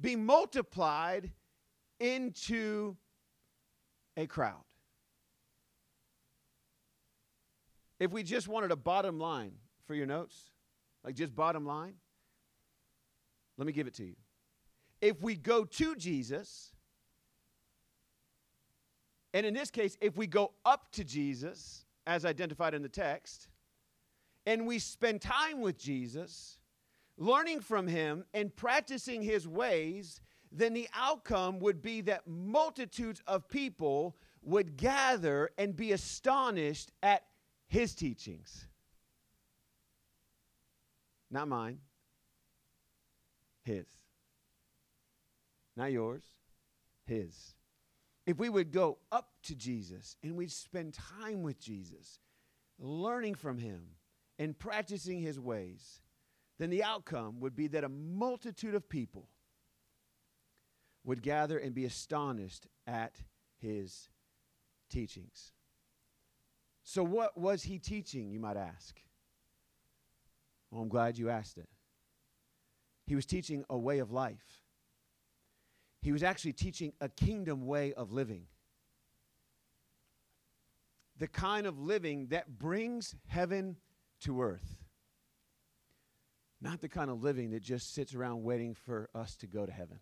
be 0.00 0.16
multiplied 0.16 1.32
into 1.98 2.96
a 4.16 4.26
crowd. 4.26 4.64
If 7.98 8.12
we 8.12 8.22
just 8.22 8.48
wanted 8.48 8.70
a 8.70 8.76
bottom 8.76 9.18
line 9.18 9.52
for 9.86 9.94
your 9.94 10.06
notes, 10.06 10.50
like 11.04 11.16
just 11.16 11.34
bottom 11.34 11.66
line, 11.66 11.94
let 13.60 13.66
me 13.66 13.72
give 13.74 13.86
it 13.86 13.92
to 13.92 14.04
you. 14.04 14.16
If 15.02 15.20
we 15.20 15.34
go 15.34 15.66
to 15.66 15.94
Jesus, 15.94 16.72
and 19.34 19.44
in 19.44 19.52
this 19.52 19.70
case, 19.70 19.98
if 20.00 20.16
we 20.16 20.26
go 20.26 20.52
up 20.64 20.90
to 20.92 21.04
Jesus, 21.04 21.84
as 22.06 22.24
identified 22.24 22.72
in 22.72 22.80
the 22.80 22.88
text, 22.88 23.48
and 24.46 24.66
we 24.66 24.78
spend 24.78 25.20
time 25.20 25.60
with 25.60 25.78
Jesus, 25.78 26.56
learning 27.18 27.60
from 27.60 27.86
him 27.86 28.24
and 28.32 28.56
practicing 28.56 29.20
his 29.20 29.46
ways, 29.46 30.22
then 30.50 30.72
the 30.72 30.88
outcome 30.94 31.58
would 31.58 31.82
be 31.82 32.00
that 32.00 32.26
multitudes 32.26 33.20
of 33.26 33.46
people 33.46 34.16
would 34.40 34.78
gather 34.78 35.50
and 35.58 35.76
be 35.76 35.92
astonished 35.92 36.92
at 37.02 37.24
his 37.68 37.94
teachings. 37.94 38.66
Not 41.30 41.46
mine, 41.46 41.80
his. 43.70 43.86
Not 45.76 45.92
yours, 45.92 46.24
his 47.06 47.54
if 48.30 48.38
we 48.38 48.48
would 48.48 48.70
go 48.70 48.98
up 49.10 49.28
to 49.42 49.56
Jesus 49.56 50.16
and 50.22 50.36
we'd 50.36 50.52
spend 50.52 50.94
time 50.94 51.42
with 51.42 51.58
Jesus, 51.58 52.20
learning 52.78 53.34
from 53.34 53.58
him 53.58 53.82
and 54.38 54.58
practicing 54.58 55.20
his 55.20 55.40
ways, 55.40 56.00
then 56.58 56.70
the 56.70 56.84
outcome 56.84 57.40
would 57.40 57.56
be 57.56 57.66
that 57.68 57.82
a 57.82 57.88
multitude 57.88 58.76
of 58.76 58.88
people 58.88 59.28
would 61.04 61.22
gather 61.22 61.58
and 61.58 61.74
be 61.74 61.86
astonished 61.86 62.68
at 62.86 63.16
his 63.58 64.10
teachings. 64.90 65.52
So, 66.84 67.02
what 67.02 67.36
was 67.36 67.64
he 67.64 67.78
teaching, 67.78 68.30
you 68.30 68.38
might 68.38 68.56
ask? 68.56 69.00
Well, 70.70 70.82
I'm 70.82 70.88
glad 70.88 71.18
you 71.18 71.30
asked 71.30 71.58
it. 71.58 71.68
He 73.10 73.16
was 73.16 73.26
teaching 73.26 73.64
a 73.68 73.76
way 73.76 73.98
of 73.98 74.10
life 74.10 74.60
he 76.02 76.12
was 76.12 76.22
actually 76.22 76.54
teaching 76.54 76.92
a 77.00 77.08
kingdom 77.08 77.66
way 77.66 77.92
of 77.92 78.12
living. 78.12 78.46
The 81.18 81.28
kind 81.28 81.66
of 81.66 81.78
living 81.78 82.28
that 82.28 82.58
brings 82.58 83.14
heaven 83.26 83.76
to 84.22 84.40
earth. 84.40 84.78
Not 86.62 86.80
the 86.80 86.88
kind 86.88 87.10
of 87.10 87.22
living 87.22 87.50
that 87.50 87.62
just 87.62 87.94
sits 87.94 88.14
around 88.14 88.42
waiting 88.42 88.74
for 88.74 89.10
us 89.14 89.36
to 89.36 89.46
go 89.46 89.66
to 89.66 89.72
heaven. 89.72 89.98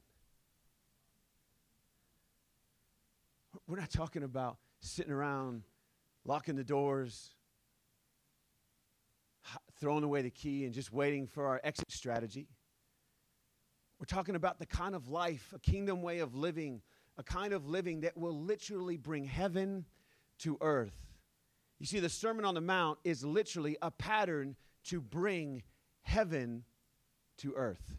We're 3.67 3.79
not 3.79 3.91
talking 3.91 4.23
about 4.23 4.59
sitting 4.81 5.13
around 5.13 5.63
locking 6.25 6.55
the 6.55 6.65
doors, 6.65 7.31
throwing 9.81 10.05
away 10.05 10.23
the 10.23 10.31
key, 10.31 10.65
and 10.65 10.73
just 10.73 10.93
waiting 10.93 11.27
for 11.27 11.47
our 11.47 11.61
exit 11.65 11.91
strategy. 11.91 12.47
We're 13.99 14.07
talking 14.07 14.37
about 14.37 14.59
the 14.59 14.67
kind 14.67 14.95
of 14.95 15.09
life, 15.09 15.53
a 15.55 15.59
kingdom 15.59 16.03
way 16.03 16.21
of 16.21 16.35
living, 16.35 16.83
a 17.17 17.23
kind 17.23 17.53
of 17.53 17.67
living 17.67 18.03
that 18.03 18.17
will 18.17 18.39
literally 18.39 18.97
bring 18.97 19.25
heaven 19.25 19.87
to 20.39 20.57
earth. 20.61 20.95
You 21.81 21.87
see, 21.87 21.99
the 21.99 22.09
Sermon 22.09 22.45
on 22.45 22.55
the 22.55 22.61
Mount 22.61 22.99
is 23.03 23.25
literally 23.25 23.77
a 23.83 23.91
pattern 23.91 24.57
to 24.85 25.01
bring 25.01 25.63
heaven 26.03 26.65
to 27.39 27.55
earth. 27.55 27.97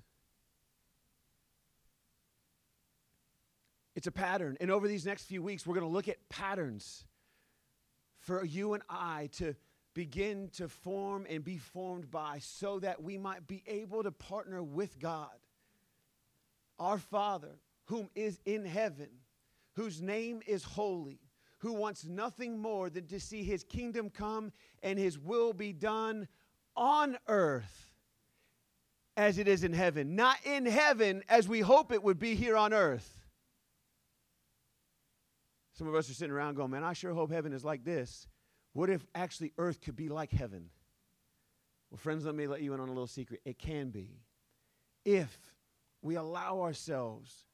It's 3.95 4.07
a 4.07 4.11
pattern. 4.11 4.55
And 4.61 4.71
over 4.71 4.87
these 4.87 5.05
next 5.05 5.23
few 5.25 5.43
weeks, 5.43 5.67
we're 5.67 5.75
going 5.75 5.85
to 5.85 5.91
look 5.91 6.07
at 6.07 6.29
patterns 6.29 7.03
for 8.19 8.45
you 8.45 8.73
and 8.73 8.83
I 8.89 9.29
to 9.33 9.55
begin 9.93 10.49
to 10.53 10.69
form 10.69 11.25
and 11.29 11.43
be 11.43 11.57
formed 11.57 12.09
by 12.09 12.39
so 12.39 12.79
that 12.79 13.03
we 13.03 13.17
might 13.17 13.47
be 13.47 13.63
able 13.67 14.03
to 14.03 14.11
partner 14.11 14.63
with 14.63 14.99
God 14.99 15.31
our 16.79 16.97
Father, 16.97 17.59
whom 17.85 18.09
is 18.15 18.39
in 18.45 18.65
heaven, 18.65 19.09
whose 19.75 20.01
name 20.01 20.41
is 20.47 20.63
holy, 20.63 21.19
who 21.59 21.73
wants 21.73 22.05
nothing 22.05 22.59
more 22.59 22.89
than 22.89 23.05
to 23.07 23.19
see 23.19 23.43
his 23.43 23.63
kingdom 23.63 24.09
come 24.09 24.51
and 24.81 24.97
his 24.97 25.19
will 25.19 25.53
be 25.53 25.73
done 25.73 26.27
on 26.75 27.17
earth 27.27 27.91
as 29.17 29.37
it 29.37 29.47
is 29.47 29.63
in 29.63 29.73
heaven. 29.73 30.15
Not 30.15 30.37
in 30.45 30.65
heaven 30.65 31.23
as 31.27 31.47
we 31.47 31.59
hope 31.59 31.91
it 31.91 32.01
would 32.01 32.19
be 32.19 32.35
here 32.35 32.55
on 32.55 32.73
earth. 32.73 33.27
Some 35.73 35.87
of 35.87 35.95
us 35.95 36.09
are 36.09 36.13
sitting 36.13 36.33
around 36.33 36.55
going, 36.55 36.71
man, 36.71 36.83
I 36.83 36.93
sure 36.93 37.13
hope 37.13 37.31
heaven 37.31 37.53
is 37.53 37.63
like 37.63 37.83
this. 37.83 38.27
What 38.73 38.89
if 38.89 39.05
actually 39.15 39.53
earth 39.57 39.81
could 39.81 39.95
be 39.95 40.09
like 40.09 40.31
heaven? 40.31 40.69
Well, 41.89 41.97
friends, 41.97 42.25
let 42.25 42.35
me 42.35 42.47
let 42.47 42.61
you 42.61 42.73
in 42.73 42.79
on 42.79 42.87
a 42.87 42.91
little 42.91 43.07
secret. 43.07 43.41
It 43.43 43.57
can 43.57 43.89
be. 43.89 44.19
If 45.03 45.37
we 46.01 46.15
allow 46.15 46.61
ourselves, 46.61 47.45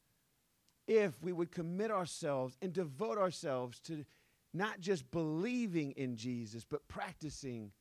if 0.87 1.21
we 1.21 1.33
would 1.33 1.51
commit 1.51 1.91
ourselves 1.91 2.57
and 2.61 2.71
devote 2.73 3.17
ourselves 3.17 3.79
to 3.81 4.05
not 4.53 4.79
just 4.79 5.09
believing 5.11 5.91
in 5.91 6.15
Jesus, 6.15 6.65
but 6.69 6.87
practicing 6.87 7.71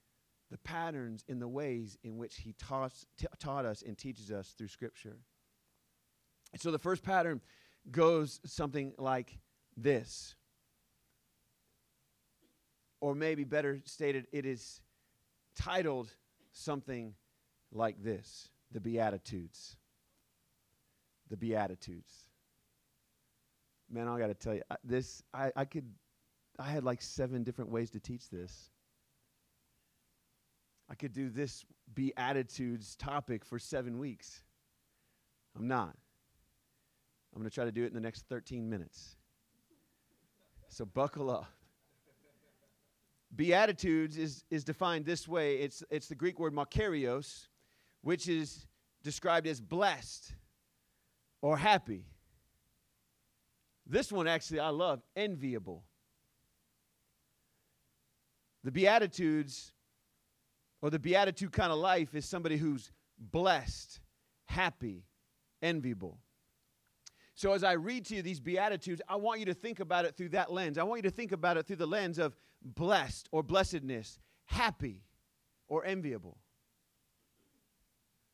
the 0.50 0.58
patterns 0.58 1.24
in 1.28 1.38
the 1.38 1.48
ways 1.48 1.98
in 2.02 2.16
which 2.16 2.36
he 2.36 2.54
taught, 2.54 2.92
t- 3.18 3.26
taught 3.38 3.64
us 3.64 3.82
and 3.82 3.96
teaches 3.96 4.30
us 4.30 4.54
through 4.56 4.68
Scripture. 4.68 5.16
And 6.52 6.60
so 6.60 6.70
the 6.70 6.78
first 6.78 7.02
pattern 7.02 7.40
goes 7.90 8.40
something 8.44 8.94
like 8.98 9.38
this. 9.76 10.34
Or 13.00 13.14
maybe 13.14 13.44
better 13.44 13.82
stated, 13.84 14.26
it 14.32 14.46
is 14.46 14.80
titled 15.56 16.14
something 16.52 17.14
like 17.72 18.02
this 18.02 18.48
the 18.72 18.80
Beatitudes 18.80 19.76
the 21.34 21.46
Beatitudes. 21.48 22.28
Man, 23.90 24.06
I 24.06 24.18
got 24.20 24.28
to 24.28 24.34
tell 24.34 24.54
you, 24.54 24.62
this, 24.84 25.24
I, 25.32 25.50
I 25.56 25.64
could, 25.64 25.84
I 26.60 26.70
had 26.70 26.84
like 26.84 27.02
seven 27.02 27.42
different 27.42 27.72
ways 27.72 27.90
to 27.90 28.00
teach 28.00 28.30
this. 28.30 28.70
I 30.88 30.94
could 30.94 31.12
do 31.12 31.28
this 31.28 31.64
Beatitudes 31.92 32.94
topic 32.94 33.44
for 33.44 33.58
seven 33.58 33.98
weeks. 33.98 34.44
I'm 35.56 35.66
not. 35.66 35.96
I'm 37.34 37.40
going 37.40 37.50
to 37.50 37.54
try 37.54 37.64
to 37.64 37.72
do 37.72 37.82
it 37.82 37.88
in 37.88 37.94
the 37.94 38.00
next 38.00 38.26
13 38.28 38.70
minutes. 38.70 39.16
So 40.68 40.84
buckle 40.84 41.30
up. 41.30 41.46
Beatitudes 43.34 44.16
is, 44.16 44.44
is 44.50 44.62
defined 44.62 45.04
this 45.04 45.26
way 45.26 45.56
it's, 45.56 45.82
it's 45.90 46.06
the 46.06 46.14
Greek 46.14 46.38
word 46.38 46.54
makarios, 46.54 47.48
which 48.02 48.28
is 48.28 48.66
described 49.02 49.48
as 49.48 49.60
blessed 49.60 50.32
or 51.44 51.58
happy. 51.58 52.06
This 53.86 54.10
one 54.10 54.26
actually 54.26 54.60
I 54.60 54.70
love 54.70 55.02
enviable. 55.14 55.84
The 58.64 58.72
Beatitudes 58.72 59.74
or 60.80 60.88
the 60.88 60.98
Beatitude 60.98 61.52
kind 61.52 61.70
of 61.70 61.76
life 61.76 62.14
is 62.14 62.24
somebody 62.24 62.56
who's 62.56 62.90
blessed, 63.18 64.00
happy, 64.46 65.04
enviable. 65.60 66.16
So, 67.34 67.52
as 67.52 67.62
I 67.62 67.72
read 67.72 68.06
to 68.06 68.14
you 68.14 68.22
these 68.22 68.40
Beatitudes, 68.40 69.02
I 69.06 69.16
want 69.16 69.38
you 69.38 69.46
to 69.46 69.54
think 69.54 69.80
about 69.80 70.06
it 70.06 70.16
through 70.16 70.30
that 70.30 70.50
lens. 70.50 70.78
I 70.78 70.82
want 70.82 71.00
you 71.00 71.10
to 71.10 71.14
think 71.14 71.32
about 71.32 71.58
it 71.58 71.66
through 71.66 71.76
the 71.76 71.86
lens 71.86 72.18
of 72.18 72.34
blessed 72.62 73.28
or 73.32 73.42
blessedness, 73.42 74.18
happy 74.46 75.02
or 75.68 75.84
enviable. 75.84 76.38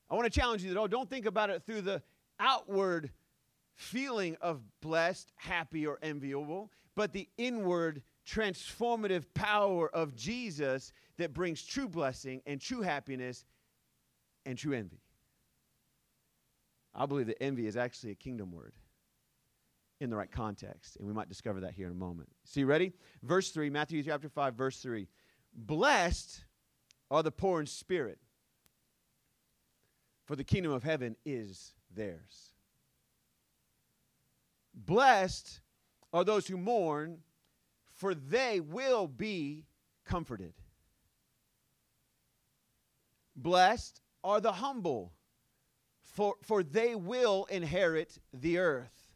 I 0.08 0.14
want 0.14 0.32
to 0.32 0.40
challenge 0.40 0.62
you 0.62 0.72
that, 0.72 0.78
oh, 0.78 0.86
don't 0.86 1.10
think 1.10 1.26
about 1.26 1.50
it 1.50 1.64
through 1.66 1.80
the 1.80 2.02
outward 2.40 3.10
feeling 3.74 4.36
of 4.40 4.60
blessed, 4.80 5.32
happy, 5.36 5.86
or 5.86 5.98
enviable, 6.02 6.72
but 6.96 7.12
the 7.12 7.28
inward 7.38 8.02
transformative 8.28 9.24
power 9.34 9.88
of 9.94 10.14
Jesus 10.14 10.92
that 11.18 11.32
brings 11.32 11.64
true 11.64 11.88
blessing 11.88 12.42
and 12.46 12.60
true 12.60 12.82
happiness 12.82 13.44
and 14.44 14.58
true 14.58 14.72
envy. 14.72 15.00
I 16.94 17.06
believe 17.06 17.26
that 17.28 17.42
envy 17.42 17.66
is 17.66 17.76
actually 17.76 18.12
a 18.12 18.16
kingdom 18.16 18.50
word 18.52 18.74
in 20.00 20.10
the 20.10 20.16
right 20.16 20.30
context, 20.30 20.96
and 20.96 21.06
we 21.06 21.12
might 21.12 21.28
discover 21.28 21.60
that 21.60 21.74
here 21.74 21.86
in 21.86 21.92
a 21.92 21.96
moment. 21.96 22.28
So, 22.44 22.60
you 22.60 22.66
ready? 22.66 22.92
Verse 23.22 23.50
3, 23.50 23.70
Matthew 23.70 24.02
chapter 24.02 24.28
5, 24.28 24.54
verse 24.54 24.78
3. 24.78 25.06
Blessed 25.54 26.44
are 27.10 27.22
the 27.22 27.30
poor 27.30 27.60
in 27.60 27.66
spirit, 27.66 28.18
for 30.24 30.36
the 30.36 30.44
kingdom 30.44 30.72
of 30.72 30.82
heaven 30.82 31.16
is 31.24 31.74
theirs. 31.94 32.52
Blessed 34.74 35.60
are 36.12 36.24
those 36.24 36.46
who 36.46 36.56
mourn, 36.56 37.18
for 37.92 38.14
they 38.14 38.60
will 38.60 39.06
be 39.06 39.66
comforted. 40.04 40.54
Blessed 43.36 44.00
are 44.24 44.40
the 44.40 44.52
humble, 44.52 45.12
for, 46.02 46.34
for 46.42 46.62
they 46.62 46.94
will 46.94 47.46
inherit 47.50 48.18
the 48.32 48.58
earth. 48.58 49.14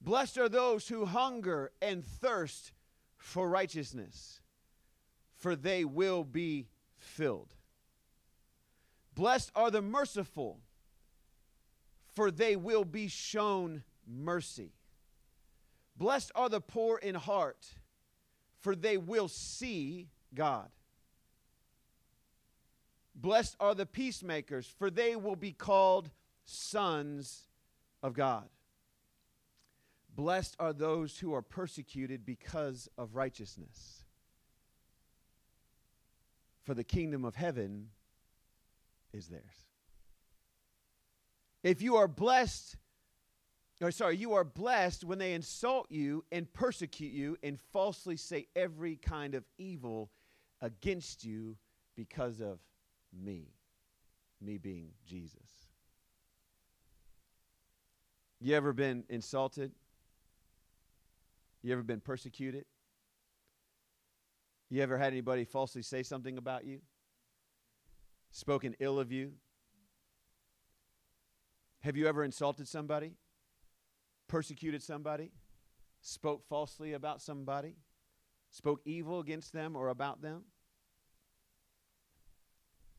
Blessed 0.00 0.38
are 0.38 0.48
those 0.48 0.88
who 0.88 1.04
hunger 1.04 1.72
and 1.80 2.04
thirst 2.04 2.72
for 3.16 3.48
righteousness, 3.48 4.40
for 5.36 5.56
they 5.56 5.84
will 5.84 6.24
be 6.24 6.68
filled. 6.96 7.54
Blessed 9.14 9.50
are 9.54 9.70
the 9.70 9.82
merciful, 9.82 10.60
for 12.18 12.32
they 12.32 12.56
will 12.56 12.84
be 12.84 13.06
shown 13.06 13.84
mercy. 14.04 14.72
Blessed 15.96 16.32
are 16.34 16.48
the 16.48 16.60
poor 16.60 16.98
in 16.98 17.14
heart, 17.14 17.64
for 18.58 18.74
they 18.74 18.96
will 18.96 19.28
see 19.28 20.08
God. 20.34 20.68
Blessed 23.14 23.54
are 23.60 23.72
the 23.72 23.86
peacemakers, 23.86 24.66
for 24.66 24.90
they 24.90 25.14
will 25.14 25.36
be 25.36 25.52
called 25.52 26.10
sons 26.44 27.44
of 28.02 28.14
God. 28.14 28.48
Blessed 30.16 30.56
are 30.58 30.72
those 30.72 31.20
who 31.20 31.32
are 31.32 31.42
persecuted 31.42 32.26
because 32.26 32.88
of 32.98 33.14
righteousness, 33.14 34.06
for 36.64 36.74
the 36.74 36.82
kingdom 36.82 37.24
of 37.24 37.36
heaven 37.36 37.90
is 39.12 39.28
theirs. 39.28 39.67
If 41.68 41.82
you 41.82 41.96
are 41.96 42.08
blessed, 42.08 42.76
or 43.82 43.90
sorry, 43.90 44.16
you 44.16 44.32
are 44.32 44.42
blessed 44.42 45.04
when 45.04 45.18
they 45.18 45.34
insult 45.34 45.90
you 45.90 46.24
and 46.32 46.50
persecute 46.50 47.12
you 47.12 47.36
and 47.42 47.60
falsely 47.74 48.16
say 48.16 48.46
every 48.56 48.96
kind 48.96 49.34
of 49.34 49.44
evil 49.58 50.10
against 50.62 51.24
you 51.24 51.58
because 51.94 52.40
of 52.40 52.58
me. 53.12 53.48
Me 54.40 54.56
being 54.56 54.92
Jesus. 55.04 55.68
You 58.40 58.54
ever 58.54 58.72
been 58.72 59.04
insulted? 59.10 59.72
You 61.60 61.74
ever 61.74 61.82
been 61.82 62.00
persecuted? 62.00 62.64
You 64.70 64.82
ever 64.82 64.96
had 64.96 65.12
anybody 65.12 65.44
falsely 65.44 65.82
say 65.82 66.02
something 66.02 66.38
about 66.38 66.64
you? 66.64 66.80
Spoken 68.30 68.74
ill 68.80 68.98
of 68.98 69.12
you? 69.12 69.32
Have 71.80 71.96
you 71.96 72.06
ever 72.06 72.24
insulted 72.24 72.68
somebody? 72.68 73.14
Persecuted 74.26 74.82
somebody? 74.82 75.30
Spoke 76.00 76.44
falsely 76.48 76.92
about 76.92 77.20
somebody? 77.22 77.76
Spoke 78.50 78.80
evil 78.84 79.20
against 79.20 79.52
them 79.52 79.76
or 79.76 79.88
about 79.88 80.22
them? 80.22 80.44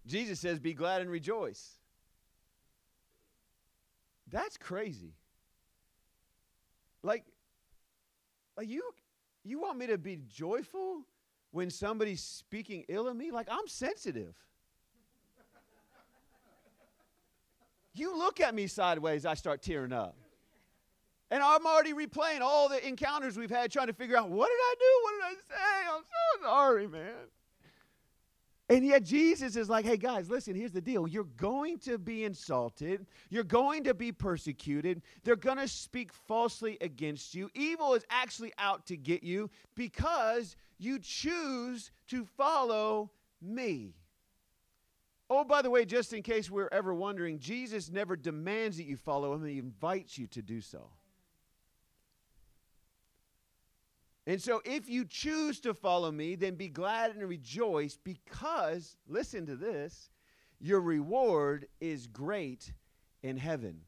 Jesus 0.06 0.40
says, 0.40 0.60
Be 0.60 0.74
glad 0.74 1.02
and 1.02 1.10
rejoice. 1.10 1.80
That's 4.32 4.58
crazy. 4.58 5.14
Like, 7.04 7.26
like 8.58 8.70
you, 8.70 8.84
you 9.44 9.60
want 9.60 9.78
me 9.78 9.88
to 9.88 9.98
be 9.98 10.20
joyful 10.28 11.06
when 11.52 11.70
somebody's 11.70 12.22
speaking 12.22 12.86
ill 12.90 13.08
of 13.08 13.16
me? 13.16 13.32
Like, 13.32 13.48
I'm 13.50 13.68
sensitive. 13.68 14.36
You 18.00 18.18
look 18.18 18.40
at 18.40 18.56
me 18.56 18.68
sideways, 18.68 19.26
I 19.26 19.34
start 19.34 19.62
tearing 19.62 19.94
up. 19.94 20.16
And 21.32 21.44
I'm 21.44 21.66
already 21.66 21.94
replaying 21.94 22.42
all 22.42 22.70
the 22.70 22.86
encounters 22.88 23.38
we've 23.38 23.52
had 23.52 23.72
trying 23.72 23.88
to 23.88 23.94
figure 23.94 24.18
out 24.18 24.30
what 24.30 24.48
did 24.48 24.54
I 24.54 24.76
do? 24.80 25.04
What 25.04 25.14
did 25.14 25.24
I 25.24 25.56
say? 25.56 25.88
I'm 25.94 26.04
so 26.04 26.48
sorry, 26.48 26.88
man. 26.88 27.28
And 28.72 28.86
yet 28.86 29.04
Jesus 29.04 29.56
is 29.56 29.68
like, 29.68 29.84
hey 29.84 29.98
guys, 29.98 30.30
listen, 30.30 30.54
here's 30.54 30.72
the 30.72 30.82
deal. 30.82 31.08
You're 31.08 31.24
going 31.24 31.80
to 31.80 31.98
be 31.98 32.24
insulted. 32.24 33.08
You're 33.30 33.44
going 33.44 33.84
to 33.86 33.96
be 33.96 34.12
persecuted. 34.12 35.02
They're 35.24 35.36
going 35.36 35.58
to 35.58 35.68
speak 35.68 36.14
falsely 36.14 36.78
against 36.80 37.34
you. 37.34 37.50
Evil 37.56 37.96
is 37.96 38.06
actually 38.12 38.54
out 38.60 38.86
to 38.88 38.98
get 38.98 39.24
you 39.24 39.50
because 39.76 40.56
you 40.78 41.00
choose 41.00 41.90
to 42.10 42.26
follow 42.26 43.10
me. 43.42 43.96
Oh, 45.30 45.44
by 45.44 45.62
the 45.62 45.70
way, 45.70 45.86
just 45.86 46.12
in 46.14 46.24
case 46.24 46.50
we're 46.50 46.70
ever 46.72 46.94
wondering, 46.94 47.40
Jesus 47.40 47.90
never 47.90 48.16
demands 48.16 48.78
that 48.78 48.86
you 48.86 48.98
follow 48.98 49.34
him, 49.34 49.46
he 49.46 49.60
invites 49.60 50.18
you 50.18 50.26
to 50.28 50.42
do 50.42 50.60
so. 50.60 50.90
And 54.26 54.42
so, 54.42 54.62
if 54.66 54.90
you 54.90 55.06
choose 55.06 55.60
to 55.62 55.74
follow 55.74 56.12
me, 56.12 56.36
then 56.36 56.56
be 56.56 56.68
glad 56.68 57.16
and 57.16 57.28
rejoice 57.28 57.98
because, 58.04 58.96
listen 59.08 59.46
to 59.48 59.56
this, 59.56 60.10
your 60.60 60.82
reward 60.82 61.68
is 61.80 62.08
great 62.08 62.74
in 63.24 63.38
heaven. 63.38 63.82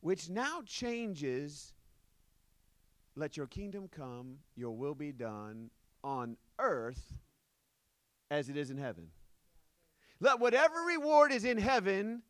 Which 0.00 0.28
now 0.28 0.62
changes 0.66 1.72
let 3.16 3.36
your 3.36 3.46
kingdom 3.46 3.88
come, 3.88 4.38
your 4.56 4.72
will 4.72 4.94
be 4.94 5.12
done 5.12 5.70
on 6.02 6.36
earth 6.58 7.20
as 8.30 8.48
it 8.48 8.56
is 8.56 8.70
in 8.70 8.76
heaven. 8.76 9.08
Let 10.24 10.40
whatever 10.40 10.76
reward 10.88 11.32
is 11.32 11.44
in 11.44 11.58
heaven 11.58 12.22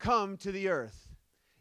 come 0.00 0.36
to 0.38 0.50
the 0.50 0.68
earth. 0.68 1.14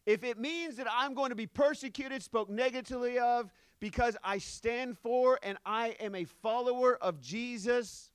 If 0.08 0.24
it 0.24 0.39
means 0.39 0.78
that 0.78 0.88
I'm 0.92 1.13
going 1.13 1.30
to 1.30 1.36
be 1.36 1.46
persecuted, 1.46 2.24
spoke 2.24 2.50
negatively 2.50 3.20
of, 3.20 3.54
because 3.80 4.18
I 4.24 4.39
stand 4.39 4.98
for 4.98 5.38
and 5.44 5.60
I 5.63 5.89
am 6.00 6.16
a 6.16 6.24
follower 6.24 6.98
of 7.00 7.22
Jesus, 7.22 8.10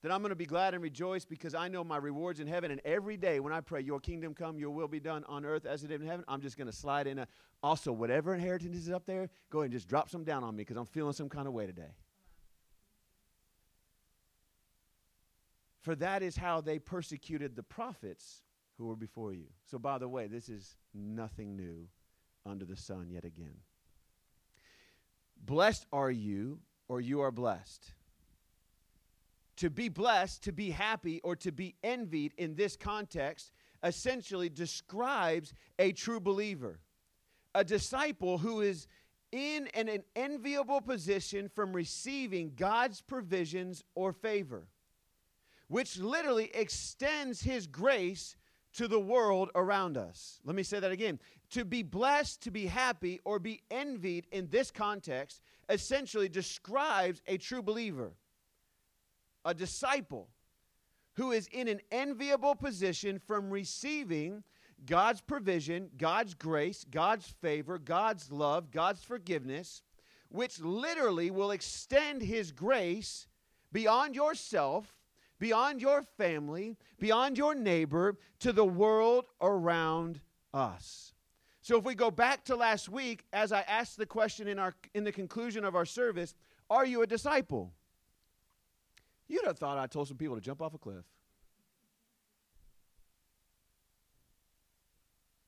then 0.00 0.10
I'm 0.10 0.22
going 0.22 0.30
to 0.30 0.34
be 0.34 0.46
glad 0.46 0.72
and 0.72 0.82
rejoice 0.82 1.26
because 1.26 1.54
I 1.54 1.68
know 1.68 1.84
my 1.84 1.98
rewards 1.98 2.40
in 2.40 2.46
heaven. 2.46 2.70
And 2.70 2.80
every 2.86 3.18
day 3.18 3.38
when 3.38 3.52
I 3.52 3.60
pray, 3.60 3.82
Your 3.82 4.00
kingdom 4.00 4.32
come, 4.32 4.58
Your 4.58 4.70
will 4.70 4.88
be 4.88 4.98
done 4.98 5.24
on 5.28 5.44
earth 5.44 5.66
as 5.66 5.84
it 5.84 5.90
is 5.90 6.00
in 6.00 6.06
heaven, 6.06 6.24
I'm 6.26 6.40
just 6.40 6.56
going 6.56 6.70
to 6.70 6.76
slide 6.76 7.06
in. 7.06 7.18
A, 7.18 7.28
also, 7.62 7.92
whatever 7.92 8.32
inheritance 8.32 8.78
is 8.78 8.88
up 8.88 9.04
there, 9.04 9.28
go 9.50 9.58
ahead 9.58 9.66
and 9.66 9.74
just 9.74 9.88
drop 9.88 10.08
some 10.08 10.24
down 10.24 10.42
on 10.42 10.56
me 10.56 10.62
because 10.62 10.78
I'm 10.78 10.86
feeling 10.86 11.12
some 11.12 11.28
kind 11.28 11.46
of 11.46 11.52
way 11.52 11.66
today. 11.66 11.92
For 15.82 15.94
that 15.96 16.22
is 16.22 16.36
how 16.36 16.60
they 16.60 16.78
persecuted 16.78 17.54
the 17.54 17.62
prophets 17.62 18.42
who 18.78 18.86
were 18.86 18.96
before 18.96 19.32
you. 19.32 19.46
So, 19.64 19.78
by 19.78 19.98
the 19.98 20.08
way, 20.08 20.26
this 20.26 20.48
is 20.48 20.76
nothing 20.94 21.56
new 21.56 21.88
under 22.46 22.64
the 22.64 22.76
sun 22.76 23.08
yet 23.10 23.24
again. 23.24 23.56
Blessed 25.44 25.86
are 25.92 26.10
you, 26.10 26.60
or 26.88 27.00
you 27.00 27.20
are 27.20 27.32
blessed. 27.32 27.92
To 29.56 29.70
be 29.70 29.88
blessed, 29.88 30.44
to 30.44 30.52
be 30.52 30.70
happy, 30.70 31.20
or 31.22 31.36
to 31.36 31.52
be 31.52 31.74
envied 31.82 32.32
in 32.38 32.54
this 32.54 32.76
context 32.76 33.52
essentially 33.82 34.48
describes 34.48 35.52
a 35.78 35.92
true 35.92 36.20
believer, 36.20 36.78
a 37.54 37.64
disciple 37.64 38.38
who 38.38 38.60
is 38.60 38.86
in 39.32 39.68
an, 39.74 39.88
enviable 40.14 40.80
position 40.80 41.48
from 41.48 41.72
receiving 41.72 42.52
God's 42.54 43.00
provisions 43.00 43.82
or 43.94 44.12
favor, 44.12 44.68
which 45.72 45.98
literally 45.98 46.50
extends 46.52 47.40
his 47.40 47.66
grace 47.66 48.36
to 48.74 48.86
the 48.86 49.00
world 49.00 49.50
around 49.54 49.96
us. 49.96 50.38
Let 50.44 50.54
me 50.54 50.62
say 50.62 50.78
that 50.78 50.92
again. 50.92 51.18
To 51.52 51.64
be 51.64 51.82
blessed, 51.82 52.42
to 52.42 52.50
be 52.50 52.66
happy, 52.66 53.20
or 53.24 53.38
be 53.38 53.62
envied 53.70 54.26
in 54.32 54.48
this 54.48 54.70
context 54.70 55.40
essentially 55.70 56.28
describes 56.28 57.22
a 57.26 57.38
true 57.38 57.62
believer, 57.62 58.12
a 59.46 59.54
disciple 59.54 60.28
who 61.14 61.32
is 61.32 61.46
in 61.46 61.68
an 61.68 61.80
enviable 61.90 62.54
position 62.54 63.18
from 63.18 63.48
receiving 63.48 64.44
God's 64.84 65.22
provision, 65.22 65.88
God's 65.96 66.34
grace, 66.34 66.84
God's 66.84 67.28
favor, 67.40 67.78
God's 67.78 68.30
love, 68.30 68.70
God's 68.70 69.02
forgiveness, 69.02 69.80
which 70.28 70.60
literally 70.60 71.30
will 71.30 71.50
extend 71.50 72.20
His 72.20 72.52
grace 72.52 73.26
beyond 73.72 74.14
yourself 74.14 74.98
beyond 75.42 75.82
your 75.82 76.04
family, 76.16 76.76
beyond 77.00 77.36
your 77.36 77.52
neighbor, 77.52 78.16
to 78.38 78.52
the 78.52 78.64
world 78.64 79.24
around 79.40 80.20
us. 80.54 81.14
So 81.62 81.76
if 81.76 81.84
we 81.84 81.96
go 81.96 82.12
back 82.12 82.44
to 82.44 82.54
last 82.54 82.88
week, 82.88 83.24
as 83.32 83.50
I 83.50 83.62
asked 83.62 83.96
the 83.96 84.06
question 84.06 84.46
in, 84.46 84.60
our, 84.60 84.72
in 84.94 85.02
the 85.02 85.10
conclusion 85.10 85.64
of 85.64 85.74
our 85.74 85.84
service, 85.84 86.36
are 86.70 86.86
you 86.86 87.02
a 87.02 87.08
disciple? 87.08 87.72
You'd 89.26 89.44
have 89.44 89.58
thought 89.58 89.78
I 89.78 89.88
told 89.88 90.06
some 90.06 90.16
people 90.16 90.36
to 90.36 90.40
jump 90.40 90.62
off 90.62 90.74
a 90.74 90.78
cliff. 90.78 91.04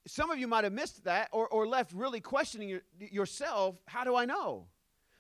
some 0.07 0.30
of 0.30 0.38
you 0.38 0.46
might 0.46 0.64
have 0.64 0.72
missed 0.72 1.04
that 1.04 1.28
or, 1.33 1.48
or 1.48 1.66
left 1.66 1.92
really 1.92 2.20
questioning 2.20 2.68
your, 2.68 2.83
yourself 2.98 3.80
how 3.87 4.04
do 4.04 4.14
I 4.14 4.26
know? 4.26 4.66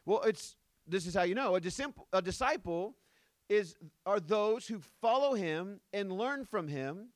Well, 0.04 0.20
it's 0.22 0.56
this 0.86 1.06
is 1.06 1.14
how 1.14 1.22
you 1.22 1.34
know. 1.34 1.54
A, 1.54 1.60
disciple, 1.60 2.06
a 2.12 2.20
disciple 2.20 2.94
is 3.48 3.76
are 4.06 4.20
those 4.20 4.66
who 4.66 4.80
follow 5.00 5.34
him 5.34 5.80
and 5.92 6.12
learn 6.12 6.44
from 6.44 6.68
him, 6.68 7.08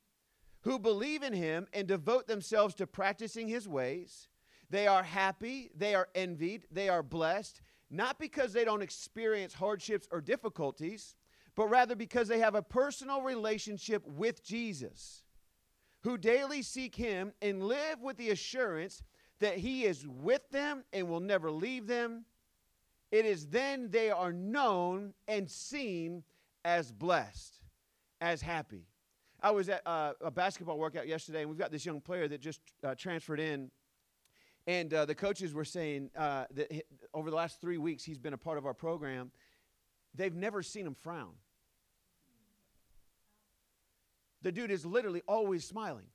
who 0.61 0.79
believe 0.79 1.23
in 1.23 1.33
him 1.33 1.67
and 1.73 1.87
devote 1.87 2.27
themselves 2.27 2.75
to 2.75 2.87
practicing 2.87 3.47
his 3.47 3.67
ways. 3.67 4.27
They 4.69 4.87
are 4.87 5.03
happy, 5.03 5.71
they 5.75 5.95
are 5.95 6.07
envied, 6.13 6.67
they 6.71 6.89
are 6.89 7.01
blessed, 7.01 7.61
not 7.89 8.19
because 8.19 8.53
they 8.53 8.65
don't 8.65 8.83
experience 8.83 9.53
hardships 9.53 10.07
or 10.11 10.21
difficulties, 10.21 11.15
but 11.55 11.69
rather 11.69 11.95
because 11.95 12.27
they 12.27 12.39
have 12.39 12.55
a 12.55 12.61
personal 12.61 13.21
relationship 13.21 14.05
with 14.05 14.43
Jesus, 14.43 15.23
who 16.03 16.17
daily 16.17 16.61
seek 16.61 16.95
him 16.95 17.33
and 17.41 17.63
live 17.63 18.01
with 18.01 18.17
the 18.17 18.29
assurance 18.29 19.03
that 19.39 19.57
he 19.57 19.85
is 19.85 20.05
with 20.07 20.47
them 20.51 20.83
and 20.93 21.07
will 21.07 21.19
never 21.19 21.49
leave 21.49 21.87
them 21.87 22.25
it 23.11 23.25
is 23.25 23.47
then 23.47 23.89
they 23.89 24.11
are 24.11 24.31
known 24.31 25.13
and 25.27 25.49
seen 25.49 26.23
as 26.63 26.91
blessed, 26.91 27.61
as 28.21 28.41
happy. 28.41 28.85
I 29.41 29.51
was 29.51 29.69
at 29.69 29.81
uh, 29.85 30.13
a 30.21 30.31
basketball 30.31 30.77
workout 30.77 31.07
yesterday, 31.07 31.41
and 31.41 31.49
we've 31.49 31.57
got 31.57 31.71
this 31.71 31.85
young 31.85 32.01
player 32.01 32.27
that 32.27 32.41
just 32.41 32.61
uh, 32.83 32.95
transferred 32.95 33.39
in. 33.39 33.71
And 34.67 34.93
uh, 34.93 35.05
the 35.05 35.15
coaches 35.15 35.53
were 35.53 35.65
saying 35.65 36.11
uh, 36.15 36.45
that 36.53 36.85
over 37.13 37.29
the 37.29 37.35
last 37.35 37.61
three 37.61 37.77
weeks, 37.77 38.03
he's 38.03 38.19
been 38.19 38.33
a 38.33 38.37
part 38.37 38.57
of 38.57 38.65
our 38.65 38.73
program. 38.73 39.31
They've 40.13 40.35
never 40.35 40.61
seen 40.61 40.85
him 40.85 40.93
frown. 40.93 41.31
The 44.41 44.51
dude 44.51 44.71
is 44.71 44.85
literally 44.85 45.21
always 45.27 45.65
smiling. 45.65 46.05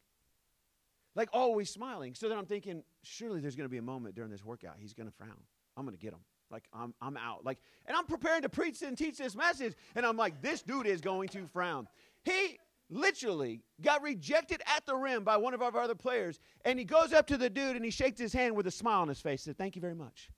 Like 1.14 1.28
always 1.32 1.70
smiling. 1.70 2.14
So 2.14 2.28
then 2.28 2.38
I'm 2.38 2.46
thinking, 2.46 2.82
surely 3.02 3.40
there's 3.40 3.56
going 3.56 3.66
to 3.66 3.70
be 3.70 3.78
a 3.78 3.82
moment 3.82 4.14
during 4.14 4.30
this 4.30 4.44
workout 4.44 4.76
he's 4.78 4.94
going 4.94 5.08
to 5.08 5.14
frown. 5.14 5.40
I'm 5.76 5.84
going 5.84 5.96
to 5.96 6.02
get 6.02 6.12
him. 6.12 6.20
Like 6.54 6.68
I'm, 6.72 6.94
I'm 7.02 7.16
out. 7.16 7.44
Like, 7.44 7.58
and 7.84 7.96
I'm 7.96 8.06
preparing 8.06 8.42
to 8.42 8.48
preach 8.48 8.80
and 8.82 8.96
teach 8.96 9.18
this 9.18 9.34
message, 9.34 9.74
and 9.96 10.06
I'm 10.06 10.16
like, 10.16 10.40
this 10.40 10.62
dude 10.62 10.86
is 10.86 11.00
going 11.00 11.28
to 11.30 11.48
frown. 11.48 11.88
He 12.22 12.60
literally 12.88 13.60
got 13.82 14.02
rejected 14.02 14.62
at 14.76 14.86
the 14.86 14.94
rim 14.94 15.24
by 15.24 15.36
one 15.36 15.52
of 15.52 15.62
our 15.62 15.76
other 15.76 15.96
players, 15.96 16.38
and 16.64 16.78
he 16.78 16.84
goes 16.84 17.12
up 17.12 17.26
to 17.26 17.36
the 17.36 17.50
dude 17.50 17.74
and 17.74 17.84
he 17.84 17.90
shakes 17.90 18.20
his 18.20 18.32
hand 18.32 18.54
with 18.54 18.68
a 18.68 18.70
smile 18.70 19.00
on 19.00 19.08
his 19.08 19.20
face. 19.20 19.42
Said, 19.42 19.58
"Thank 19.58 19.74
you 19.74 19.82
very 19.82 19.96
much." 19.96 20.30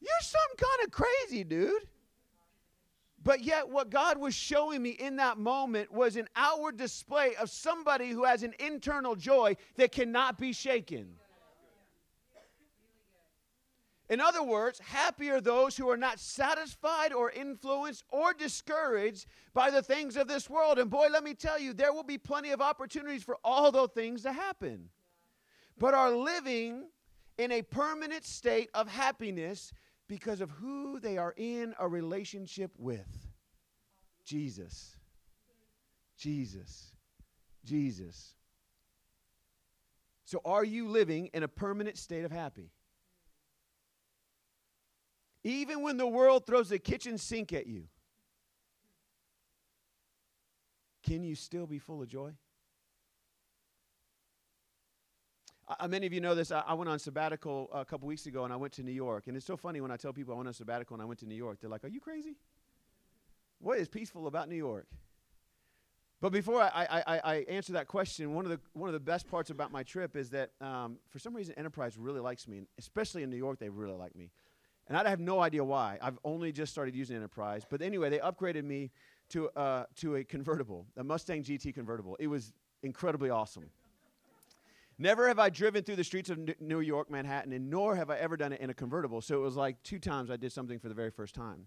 You're 0.00 0.10
some 0.22 0.56
kind 0.56 0.86
of 0.86 0.90
crazy, 0.90 1.44
dude. 1.44 1.86
But 3.22 3.42
yet, 3.42 3.68
what 3.68 3.90
God 3.90 4.16
was 4.16 4.34
showing 4.34 4.80
me 4.80 4.90
in 4.90 5.16
that 5.16 5.36
moment 5.36 5.92
was 5.92 6.16
an 6.16 6.28
outward 6.36 6.78
display 6.78 7.34
of 7.34 7.50
somebody 7.50 8.08
who 8.08 8.24
has 8.24 8.42
an 8.42 8.54
internal 8.60 9.14
joy 9.14 9.56
that 9.76 9.92
cannot 9.92 10.38
be 10.38 10.54
shaken. 10.54 11.18
In 14.08 14.20
other 14.20 14.42
words, 14.42 14.78
happy 14.78 15.28
are 15.30 15.40
those 15.40 15.76
who 15.76 15.90
are 15.90 15.96
not 15.96 16.18
satisfied 16.18 17.12
or 17.12 17.30
influenced 17.30 18.04
or 18.08 18.32
discouraged 18.32 19.26
by 19.52 19.70
the 19.70 19.82
things 19.82 20.16
of 20.16 20.28
this 20.28 20.48
world. 20.48 20.78
And 20.78 20.90
boy, 20.90 21.08
let 21.10 21.22
me 21.22 21.34
tell 21.34 21.58
you, 21.58 21.74
there 21.74 21.92
will 21.92 22.04
be 22.04 22.16
plenty 22.16 22.50
of 22.50 22.62
opportunities 22.62 23.22
for 23.22 23.36
all 23.44 23.70
those 23.70 23.90
things 23.90 24.22
to 24.22 24.32
happen. 24.32 24.88
But 25.78 25.92
are 25.92 26.10
living 26.10 26.86
in 27.36 27.52
a 27.52 27.62
permanent 27.62 28.24
state 28.24 28.70
of 28.72 28.88
happiness 28.88 29.72
because 30.08 30.40
of 30.40 30.50
who 30.52 30.98
they 31.00 31.18
are 31.18 31.34
in 31.36 31.74
a 31.78 31.86
relationship 31.86 32.72
with 32.78 33.28
Jesus. 34.24 34.96
Jesus. 36.16 36.92
Jesus. 37.62 38.34
So, 40.24 40.40
are 40.44 40.64
you 40.64 40.88
living 40.88 41.28
in 41.34 41.42
a 41.42 41.48
permanent 41.48 41.98
state 41.98 42.24
of 42.24 42.32
happy? 42.32 42.70
Even 45.48 45.80
when 45.80 45.96
the 45.96 46.06
world 46.06 46.44
throws 46.44 46.70
a 46.72 46.78
kitchen 46.78 47.16
sink 47.16 47.54
at 47.54 47.66
you, 47.66 47.84
can 51.02 51.24
you 51.24 51.34
still 51.34 51.66
be 51.66 51.78
full 51.78 52.02
of 52.02 52.08
joy? 52.08 52.32
Uh, 55.66 55.88
many 55.88 56.06
of 56.06 56.12
you 56.12 56.20
know 56.20 56.34
this. 56.34 56.52
I, 56.52 56.60
I, 56.66 56.74
went 56.74 56.90
on 56.90 56.98
sabbatical 56.98 57.70
a 57.72 57.82
couple 57.82 58.08
weeks 58.08 58.26
ago 58.26 58.44
and 58.44 58.52
I 58.52 58.56
went 58.56 58.74
to 58.74 58.82
New 58.82 58.92
York. 58.92 59.26
And 59.26 59.38
it's 59.38 59.46
so 59.46 59.56
funny 59.56 59.80
when 59.80 59.90
I 59.90 59.96
tell 59.96 60.12
people 60.12 60.34
I 60.34 60.36
went 60.36 60.48
on 60.48 60.54
sabbatical 60.54 60.94
and 60.94 61.02
I 61.02 61.06
went 61.06 61.20
to 61.20 61.26
New 61.26 61.34
York. 61.34 61.58
They're 61.60 61.70
like, 61.70 61.84
Are 61.84 61.88
you 61.88 62.00
crazy? 62.00 62.36
What 63.58 63.78
is 63.78 63.88
peaceful 63.88 64.26
about 64.26 64.50
New 64.50 64.56
York? 64.56 64.86
But 66.20 66.32
before 66.32 66.60
I, 66.60 67.02
I, 67.06 67.20
I, 67.24 67.34
answer 67.48 67.72
that 67.74 67.86
question, 67.86 68.34
one 68.34 68.44
of, 68.44 68.50
the, 68.50 68.60
one 68.72 68.88
of 68.88 68.92
the 68.92 69.00
best 69.00 69.28
parts 69.28 69.50
about 69.50 69.70
my 69.70 69.82
trip 69.82 70.16
is 70.16 70.30
that 70.30 70.50
um, 70.60 70.98
for 71.08 71.18
some 71.18 71.32
reason 71.32 71.54
Enterprise 71.56 71.96
really 71.96 72.20
likes 72.20 72.48
me. 72.48 72.58
And 72.58 72.66
especially 72.78 73.22
in 73.22 73.30
New 73.30 73.36
York, 73.36 73.60
they 73.60 73.68
really 73.68 73.94
like 73.94 74.16
me. 74.16 74.30
And 74.88 74.96
I 74.96 75.08
have 75.08 75.20
no 75.20 75.40
idea 75.40 75.62
why. 75.62 75.98
I've 76.00 76.18
only 76.24 76.50
just 76.50 76.72
started 76.72 76.94
using 76.94 77.16
Enterprise. 77.16 77.66
But 77.68 77.82
anyway, 77.82 78.08
they 78.08 78.18
upgraded 78.18 78.64
me 78.64 78.90
to, 79.30 79.50
uh, 79.50 79.84
to 79.96 80.16
a 80.16 80.24
convertible, 80.24 80.86
a 80.96 81.04
Mustang 81.04 81.42
GT 81.42 81.74
convertible. 81.74 82.16
It 82.18 82.26
was 82.26 82.54
incredibly 82.82 83.28
awesome. 83.28 83.66
Never 84.98 85.28
have 85.28 85.38
I 85.38 85.50
driven 85.50 85.84
through 85.84 85.96
the 85.96 86.04
streets 86.04 86.30
of 86.30 86.38
New 86.60 86.80
York, 86.80 87.10
Manhattan, 87.10 87.52
and 87.52 87.70
nor 87.70 87.94
have 87.94 88.10
I 88.10 88.16
ever 88.16 88.36
done 88.36 88.52
it 88.52 88.60
in 88.60 88.70
a 88.70 88.74
convertible. 88.74 89.20
So 89.20 89.36
it 89.36 89.42
was 89.42 89.56
like 89.56 89.80
two 89.82 89.98
times 89.98 90.30
I 90.30 90.36
did 90.36 90.52
something 90.52 90.78
for 90.78 90.88
the 90.88 90.94
very 90.94 91.10
first 91.10 91.34
time. 91.34 91.66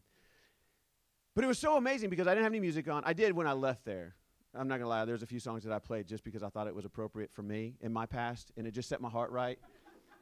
But 1.34 1.46
it 1.46 1.48
was 1.48 1.60
so 1.60 1.78
amazing 1.78 2.10
because 2.10 2.28
I 2.28 2.32
didn't 2.32 2.44
have 2.44 2.52
any 2.52 2.60
music 2.60 2.90
on. 2.90 3.04
I 3.06 3.14
did 3.14 3.34
when 3.34 3.48
I 3.48 3.54
left 3.54 3.86
there. 3.86 4.16
I'm 4.54 4.68
not 4.68 4.76
going 4.76 4.82
to 4.82 4.90
lie, 4.90 5.06
there's 5.06 5.24
a 5.24 5.28
few 5.28 5.40
songs 5.40 5.64
that 5.64 5.72
I 5.72 5.80
played 5.80 6.08
just 6.08 6.26
because 6.26 6.44
I 6.44 6.50
thought 6.50 6.68
it 6.68 6.76
was 6.76 6.84
appropriate 6.84 7.32
for 7.32 7.42
me 7.42 7.76
in 7.80 7.94
my 7.94 8.06
past, 8.06 8.52
and 8.58 8.68
it 8.68 8.72
just 8.72 8.90
set 8.90 9.00
my 9.00 9.08
heart 9.08 9.32
right. 9.32 9.58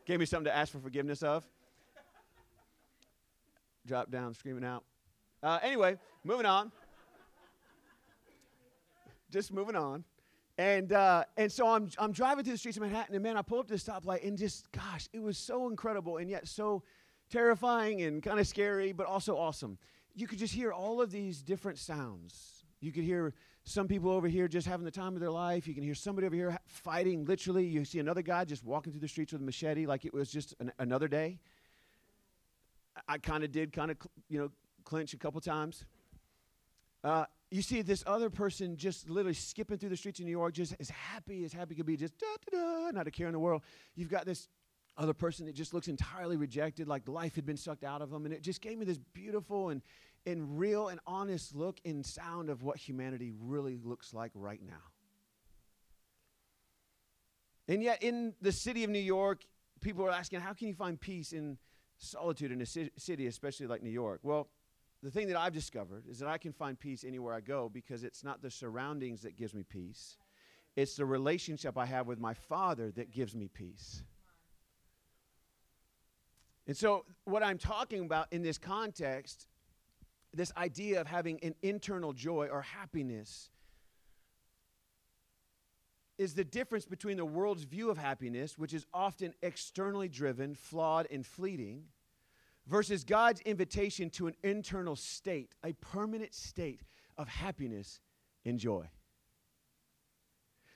Gave 0.06 0.20
me 0.20 0.28
something 0.28 0.46
to 0.46 0.56
ask 0.56 0.72
for 0.72 0.78
forgiveness 0.78 1.24
of 1.24 1.44
drop 3.86 4.12
down, 4.12 4.34
screaming 4.34 4.64
out. 4.64 4.84
Uh, 5.42 5.60
anyway, 5.62 5.98
moving 6.24 6.46
on. 6.46 6.72
just 9.32 9.54
moving 9.54 9.76
on. 9.76 10.04
And, 10.58 10.92
uh, 10.92 11.24
and 11.38 11.50
so 11.50 11.68
I'm, 11.68 11.90
I'm 11.98 12.12
driving 12.12 12.44
through 12.44 12.54
the 12.54 12.58
streets 12.58 12.78
of 12.78 12.84
Manhattan, 12.84 13.16
and 13.16 13.24
man, 13.24 13.38
I 13.38 13.42
pull 13.42 13.60
up 13.60 13.68
to 13.68 13.74
the 13.74 13.80
stoplight, 13.80 14.28
and 14.28 14.38
just, 14.38 14.70
gosh, 14.74 15.08
it 15.14 15.22
was 15.22 15.38
so 15.38 15.70
incredible 15.70 16.18
and 16.18 16.30
yet 16.30 16.48
so 16.48 16.84
terrifying 17.30 18.02
and 18.02 18.22
kind 18.22 18.40
of 18.40 18.48
scary, 18.48 18.92
but 18.92 19.08
also 19.08 19.38
awesome. 19.38 19.78
You 20.16 20.28
could 20.28 20.40
just 20.40 20.54
hear 20.54 20.74
all 20.74 21.02
of 21.02 21.12
these 21.12 21.42
different 21.42 21.78
sounds. 21.78 22.66
You 22.82 22.92
could 22.92 23.04
hear 23.06 23.34
some 23.64 23.88
people 23.88 24.10
over 24.12 24.28
here 24.28 24.48
just 24.48 24.68
having 24.68 24.84
the 24.84 24.92
time 24.92 25.14
of 25.14 25.22
their 25.22 25.32
life. 25.32 25.68
You 25.68 25.74
can 25.74 25.84
hear 25.84 25.96
somebody 25.96 26.28
over 26.28 26.36
here 26.36 26.60
fighting, 26.66 27.24
literally. 27.26 27.66
You 27.66 27.86
see 27.86 28.00
another 28.00 28.22
guy 28.22 28.44
just 28.46 28.66
walking 28.66 28.92
through 28.92 29.02
the 29.02 29.08
streets 29.08 29.32
with 29.32 29.42
a 29.42 29.46
machete 29.46 29.86
like 29.86 30.06
it 30.06 30.14
was 30.14 30.32
just 30.32 30.56
an, 30.60 30.72
another 30.80 31.08
day. 31.08 31.40
I 33.08 33.18
kind 33.18 33.44
of 33.44 33.52
did 33.52 33.72
kind 33.74 33.92
of, 33.92 33.98
you 34.28 34.40
know, 34.40 34.52
clinch 34.84 35.14
a 35.14 35.18
couple 35.18 35.40
times. 35.42 35.86
Uh, 37.04 37.26
you 37.52 37.62
see 37.62 37.82
this 37.82 38.04
other 38.06 38.30
person 38.30 38.78
just 38.78 39.10
literally 39.10 39.34
skipping 39.34 39.78
through 39.78 39.90
the 39.90 39.98
streets 39.98 40.20
of 40.20 40.26
New 40.26 40.32
York, 40.32 40.54
just 40.54 40.76
as 40.80 40.90
happy 40.90 41.44
as 41.44 41.54
happy 41.54 41.76
could 41.76 41.86
be, 41.86 41.98
just 41.98 42.18
da 42.18 42.28
da 42.52 42.58
da, 42.58 42.92
not 42.92 43.08
a 43.08 43.12
care 43.12 43.28
in 43.28 43.34
the 43.34 43.40
world. 43.40 43.64
You've 43.96 44.10
got 44.10 44.26
this 44.26 44.48
other 44.98 45.14
person 45.14 45.46
that 45.46 45.56
just 45.56 45.74
looks 45.74 45.88
entirely 45.88 46.36
rejected, 46.36 46.88
like 46.88 47.08
life 47.08 47.36
had 47.36 47.46
been 47.46 47.58
sucked 47.58 47.84
out 47.84 48.02
of 48.02 48.12
them, 48.12 48.26
and 48.26 48.34
it 48.34 48.42
just 48.42 48.62
gave 48.62 48.78
me 48.78 48.86
this 48.86 49.00
beautiful 49.14 49.70
and 49.70 49.82
and 50.26 50.60
real 50.60 50.90
and 50.90 51.00
honest 51.08 51.56
look 51.56 51.80
and 51.86 52.06
sound 52.06 52.50
of 52.50 52.62
what 52.62 52.78
humanity 52.78 53.32
really 53.40 53.78
looks 53.82 54.14
like 54.14 54.32
right 54.36 54.62
now. 54.62 54.84
And 57.70 57.82
yet, 57.82 58.04
in 58.04 58.34
the 58.42 58.52
city 58.52 58.84
of 58.84 58.90
New 58.90 59.00
York, 59.00 59.44
people 59.80 60.06
are 60.06 60.12
asking, 60.12 60.42
how 60.42 60.54
can 60.54 60.68
you 60.68 60.74
find 60.74 61.00
peace 61.00 61.32
in 61.32 61.58
solitude 62.00 62.52
in 62.52 62.62
a 62.62 62.66
city, 62.66 63.28
especially 63.28 63.68
like 63.68 63.84
New 63.84 63.90
York? 63.90 64.22
Well, 64.24 64.50
the 65.04 65.12
thing 65.12 65.28
that 65.28 65.38
I've 65.38 65.54
discovered 65.54 66.04
is 66.10 66.20
that 66.20 66.28
I 66.28 66.38
can 66.38 66.52
find 66.52 66.78
peace 66.78 67.04
anywhere 67.04 67.34
I 67.34 67.42
go 67.42 67.70
because 67.70 68.04
it's 68.04 68.24
not 68.24 68.42
the 68.42 68.52
surroundings 68.52 69.22
that 69.22 69.38
gives 69.38 69.54
me 69.54 69.64
peace. 69.64 70.18
It's 70.76 70.96
the 70.96 71.06
relationship 71.06 71.78
I 71.78 71.86
have 71.86 72.08
with 72.08 72.20
my 72.20 72.34
Father 72.34 72.92
that 72.92 73.12
gives 73.12 73.36
me 73.36 73.48
peace. 73.48 74.04
And 76.68 76.76
so, 76.78 77.06
what 77.26 77.44
I'm 77.44 77.58
talking 77.58 78.06
about 78.06 78.28
in 78.32 78.44
this 78.44 78.58
context, 78.58 79.48
this 80.34 80.52
idea 80.56 81.02
of 81.02 81.08
having 81.08 81.40
an 81.44 81.56
internal 81.62 82.14
joy 82.14 82.48
or 82.52 82.62
happiness, 82.62 83.50
is 86.20 86.34
the 86.34 86.44
difference 86.44 86.86
between 86.86 87.16
the 87.16 87.26
world's 87.26 87.64
view 87.64 87.90
of 87.90 87.98
happiness, 87.98 88.58
which 88.58 88.74
is 88.74 88.86
often 88.94 89.34
externally 89.42 90.10
driven, 90.10 90.54
flawed, 90.54 91.08
and 91.10 91.26
fleeting, 91.26 91.86
versus 92.68 93.06
God's 93.06 93.40
invitation 93.42 94.10
to 94.12 94.28
an 94.28 94.36
internal 94.44 94.98
state, 94.98 95.56
a 95.64 95.72
permanent 95.74 96.36
state 96.36 96.82
of 97.18 97.30
happiness 97.30 98.02
and 98.46 98.60
joy. 98.60 98.90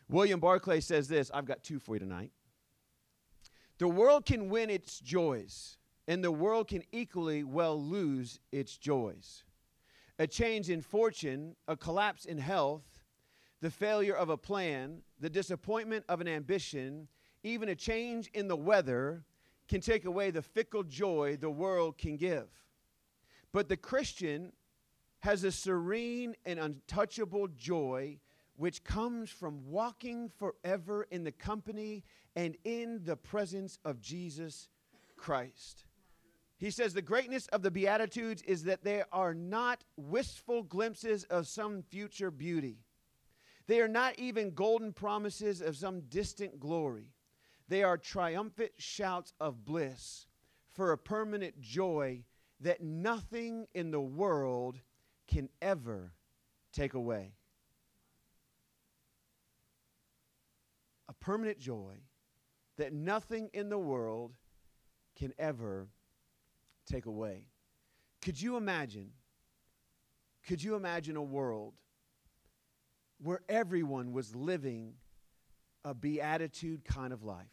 William 0.08 0.40
Barclay 0.40 0.80
says 0.80 1.10
this 1.10 1.30
I've 1.34 1.46
got 1.46 1.62
two 1.62 1.78
for 1.78 1.96
you 1.96 2.00
tonight. 2.00 2.32
The 3.80 3.88
world 3.90 4.26
can 4.26 4.50
win 4.50 4.70
its 4.70 5.00
joys, 5.00 5.78
and 6.08 6.24
the 6.24 6.32
world 6.32 6.70
can 6.70 6.84
equally 6.94 7.44
well 7.44 7.80
lose 7.80 8.40
its 8.54 8.78
joys. 8.78 9.44
A 10.20 10.28
change 10.28 10.70
in 10.70 10.82
fortune, 10.82 11.58
a 11.68 11.76
collapse 11.76 12.24
in 12.24 12.38
health, 12.38 12.93
the 13.64 13.72
failure 13.72 14.14
of 14.14 14.28
a 14.28 14.36
plan, 14.36 15.02
the 15.22 15.30
disappointment 15.30 16.04
of 16.10 16.20
an 16.20 16.28
ambition, 16.28 17.08
even 17.44 17.70
a 17.70 17.76
change 17.76 18.30
in 18.34 18.50
the 18.50 18.58
weather 18.58 19.24
can 19.70 19.80
take 19.80 20.04
away 20.04 20.32
the 20.32 20.42
fickle 20.42 20.84
joy 20.84 21.38
the 21.40 21.50
world 21.50 21.98
can 21.98 22.18
give. 22.18 22.50
But 23.54 23.70
the 23.70 23.78
Christian 23.78 24.52
has 25.20 25.46
a 25.46 25.52
serene 25.54 26.36
and 26.46 26.60
untouchable 26.60 27.48
joy 27.56 28.20
which 28.58 28.84
comes 28.84 29.30
from 29.30 29.66
walking 29.66 30.28
forever 30.28 31.08
in 31.10 31.24
the 31.24 31.32
company 31.32 32.04
and 32.36 32.58
in 32.66 33.00
the 33.06 33.16
presence 33.16 33.80
of 33.86 34.02
Jesus 34.02 34.68
Christ. 35.16 35.86
He 36.58 36.70
says 36.70 36.94
the 36.94 37.02
greatness 37.02 37.48
of 37.48 37.62
the 37.62 37.72
Beatitudes 37.72 38.42
is 38.42 38.66
that 38.66 38.84
they 38.84 39.04
are 39.14 39.34
not 39.34 39.86
wistful 39.96 40.64
glimpses 40.64 41.24
of 41.26 41.48
some 41.48 41.82
future 41.82 42.30
beauty. 42.30 42.83
They 43.68 43.80
are 43.80 43.88
not 43.88 44.20
even 44.20 44.52
golden 44.52 44.92
promises 44.94 45.62
of 45.62 45.78
some 45.78 46.02
distant 46.02 46.60
glory. 46.60 47.14
They 47.68 47.84
are 47.84 47.98
triumphant 47.98 48.72
shouts 48.78 49.34
of 49.40 49.64
bliss 49.64 50.28
for 50.74 50.92
a 50.92 50.98
permanent 50.98 51.62
joy 51.62 52.24
that 52.60 52.82
nothing 52.82 53.68
in 53.74 53.92
the 53.92 54.02
world 54.02 54.80
can 55.28 55.50
ever 55.62 56.14
take 56.74 56.94
away. 56.94 57.34
A 61.08 61.14
permanent 61.14 61.60
joy 61.60 61.96
that 62.78 62.92
nothing 62.92 63.50
in 63.54 63.70
the 63.70 63.78
world 63.78 64.34
can 65.16 65.34
ever 65.38 65.88
take 66.86 67.06
away. 67.06 67.48
Could 68.22 68.42
you 68.42 68.58
imagine? 68.58 69.12
Could 70.48 70.64
you 70.64 70.76
imagine 70.76 71.16
a 71.16 71.22
world 71.22 71.74
where 73.22 73.42
everyone 73.50 74.12
was 74.14 74.36
living 74.36 74.94
a 75.86 75.94
beatitude 75.94 76.86
kind 76.86 77.14
of 77.14 77.24
life? 77.24 77.48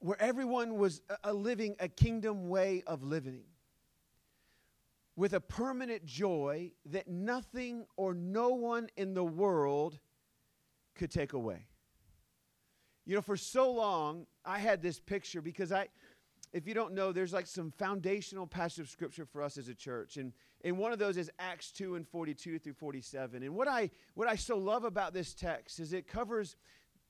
Where 0.00 0.20
everyone 0.20 0.76
was 0.76 1.02
a, 1.24 1.32
living 1.32 1.76
a 1.78 1.88
kingdom 1.88 2.48
way 2.48 2.82
of 2.86 3.02
living 3.02 3.42
with 5.16 5.34
a 5.34 5.40
permanent 5.40 6.04
joy 6.06 6.72
that 6.86 7.06
nothing 7.06 7.84
or 7.96 8.14
no 8.14 8.50
one 8.50 8.88
in 8.96 9.12
the 9.12 9.24
world 9.24 9.98
could 10.94 11.10
take 11.10 11.34
away. 11.34 11.66
You 13.04 13.16
know, 13.16 13.20
for 13.20 13.36
so 13.36 13.70
long, 13.70 14.26
I 14.44 14.58
had 14.58 14.80
this 14.80 15.00
picture 15.00 15.42
because 15.42 15.72
I, 15.72 15.88
if 16.52 16.66
you 16.66 16.74
don't 16.74 16.94
know, 16.94 17.12
there's 17.12 17.32
like 17.32 17.46
some 17.46 17.70
foundational 17.72 18.46
passage 18.46 18.84
of 18.84 18.88
scripture 18.88 19.26
for 19.26 19.42
us 19.42 19.58
as 19.58 19.68
a 19.68 19.74
church. 19.74 20.16
And, 20.16 20.32
and 20.64 20.78
one 20.78 20.92
of 20.92 20.98
those 20.98 21.16
is 21.16 21.30
Acts 21.38 21.70
2 21.72 21.94
and 21.94 22.06
42 22.06 22.58
through 22.58 22.74
47. 22.74 23.42
And 23.42 23.54
what 23.54 23.68
I, 23.68 23.90
what 24.14 24.28
I 24.28 24.36
so 24.36 24.58
love 24.58 24.84
about 24.84 25.14
this 25.14 25.34
text 25.34 25.80
is 25.80 25.92
it 25.92 26.06
covers 26.06 26.56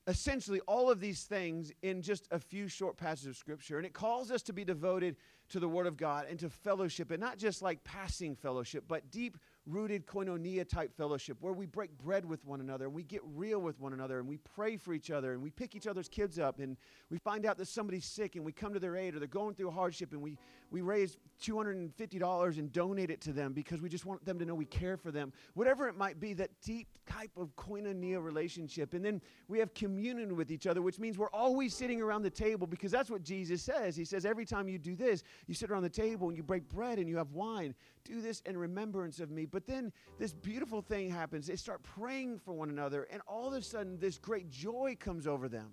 essentially 0.06 0.60
all 0.60 0.90
of 0.90 1.00
these 1.00 1.24
things 1.24 1.72
in 1.82 2.02
just 2.02 2.26
a 2.30 2.38
few 2.38 2.68
short 2.68 2.96
passages 2.96 3.28
of 3.28 3.36
scripture. 3.36 3.76
And 3.76 3.86
it 3.86 3.92
calls 3.92 4.30
us 4.30 4.42
to 4.42 4.52
be 4.52 4.64
devoted 4.64 5.16
to 5.50 5.60
the 5.60 5.68
Word 5.68 5.86
of 5.86 5.96
God 5.96 6.26
and 6.30 6.38
to 6.40 6.48
fellowship, 6.48 7.10
and 7.10 7.20
not 7.20 7.36
just 7.36 7.60
like 7.60 7.82
passing 7.84 8.36
fellowship, 8.36 8.84
but 8.86 9.10
deep 9.10 9.36
rooted 9.66 10.06
koinonia 10.06 10.68
type 10.68 10.96
fellowship 10.96 11.36
where 11.40 11.52
we 11.52 11.66
break 11.66 11.96
bread 11.98 12.24
with 12.24 12.44
one 12.44 12.60
another 12.60 12.86
and 12.86 12.94
we 12.94 13.02
get 13.02 13.20
real 13.34 13.60
with 13.60 13.78
one 13.78 13.92
another 13.92 14.18
and 14.18 14.28
we 14.28 14.38
pray 14.38 14.76
for 14.76 14.94
each 14.94 15.10
other 15.10 15.32
and 15.32 15.42
we 15.42 15.50
pick 15.50 15.74
each 15.74 15.86
other's 15.86 16.08
kids 16.08 16.38
up 16.38 16.58
and 16.60 16.76
we 17.10 17.18
find 17.18 17.44
out 17.44 17.58
that 17.58 17.68
somebody's 17.68 18.06
sick 18.06 18.36
and 18.36 18.44
we 18.44 18.52
come 18.52 18.72
to 18.72 18.80
their 18.80 18.96
aid 18.96 19.14
or 19.14 19.18
they're 19.18 19.28
going 19.28 19.54
through 19.54 19.70
hardship 19.70 20.12
and 20.12 20.22
we, 20.22 20.38
we 20.70 20.80
raise 20.80 21.18
$250 21.40 22.58
and 22.58 22.72
donate 22.72 23.10
it 23.10 23.20
to 23.22 23.32
them 23.32 23.52
because 23.52 23.80
we 23.80 23.88
just 23.88 24.04
want 24.04 24.24
them 24.24 24.38
to 24.38 24.44
know 24.44 24.54
we 24.54 24.64
care 24.64 24.96
for 24.96 25.10
them. 25.10 25.32
Whatever 25.54 25.88
it 25.88 25.96
might 25.96 26.20
be, 26.20 26.32
that 26.34 26.50
deep 26.62 26.88
type 27.06 27.30
of 27.36 27.54
koinonia 27.56 28.22
relationship. 28.22 28.94
And 28.94 29.04
then 29.04 29.20
we 29.48 29.58
have 29.58 29.74
communion 29.74 30.36
with 30.36 30.50
each 30.50 30.66
other, 30.66 30.82
which 30.82 30.98
means 30.98 31.18
we're 31.18 31.30
always 31.30 31.74
sitting 31.74 32.00
around 32.00 32.22
the 32.22 32.30
table 32.30 32.66
because 32.66 32.90
that's 32.90 33.10
what 33.10 33.22
Jesus 33.22 33.62
says. 33.62 33.96
He 33.96 34.04
says, 34.04 34.24
every 34.24 34.44
time 34.44 34.68
you 34.68 34.78
do 34.78 34.94
this, 34.94 35.22
you 35.46 35.54
sit 35.54 35.70
around 35.70 35.82
the 35.82 35.88
table 35.88 36.28
and 36.28 36.36
you 36.36 36.42
break 36.42 36.68
bread 36.68 36.98
and 36.98 37.08
you 37.08 37.16
have 37.16 37.32
wine. 37.32 37.74
Do 38.04 38.20
this 38.20 38.40
in 38.46 38.56
remembrance 38.56 39.20
of 39.20 39.30
me. 39.30 39.46
But 39.46 39.66
then 39.66 39.92
this 40.18 40.32
beautiful 40.32 40.82
thing 40.82 41.10
happens. 41.10 41.46
They 41.46 41.56
start 41.56 41.82
praying 41.82 42.38
for 42.38 42.52
one 42.52 42.70
another, 42.70 43.06
and 43.10 43.20
all 43.26 43.48
of 43.48 43.54
a 43.54 43.62
sudden, 43.62 43.98
this 43.98 44.18
great 44.18 44.50
joy 44.50 44.96
comes 44.98 45.26
over 45.26 45.48
them 45.48 45.72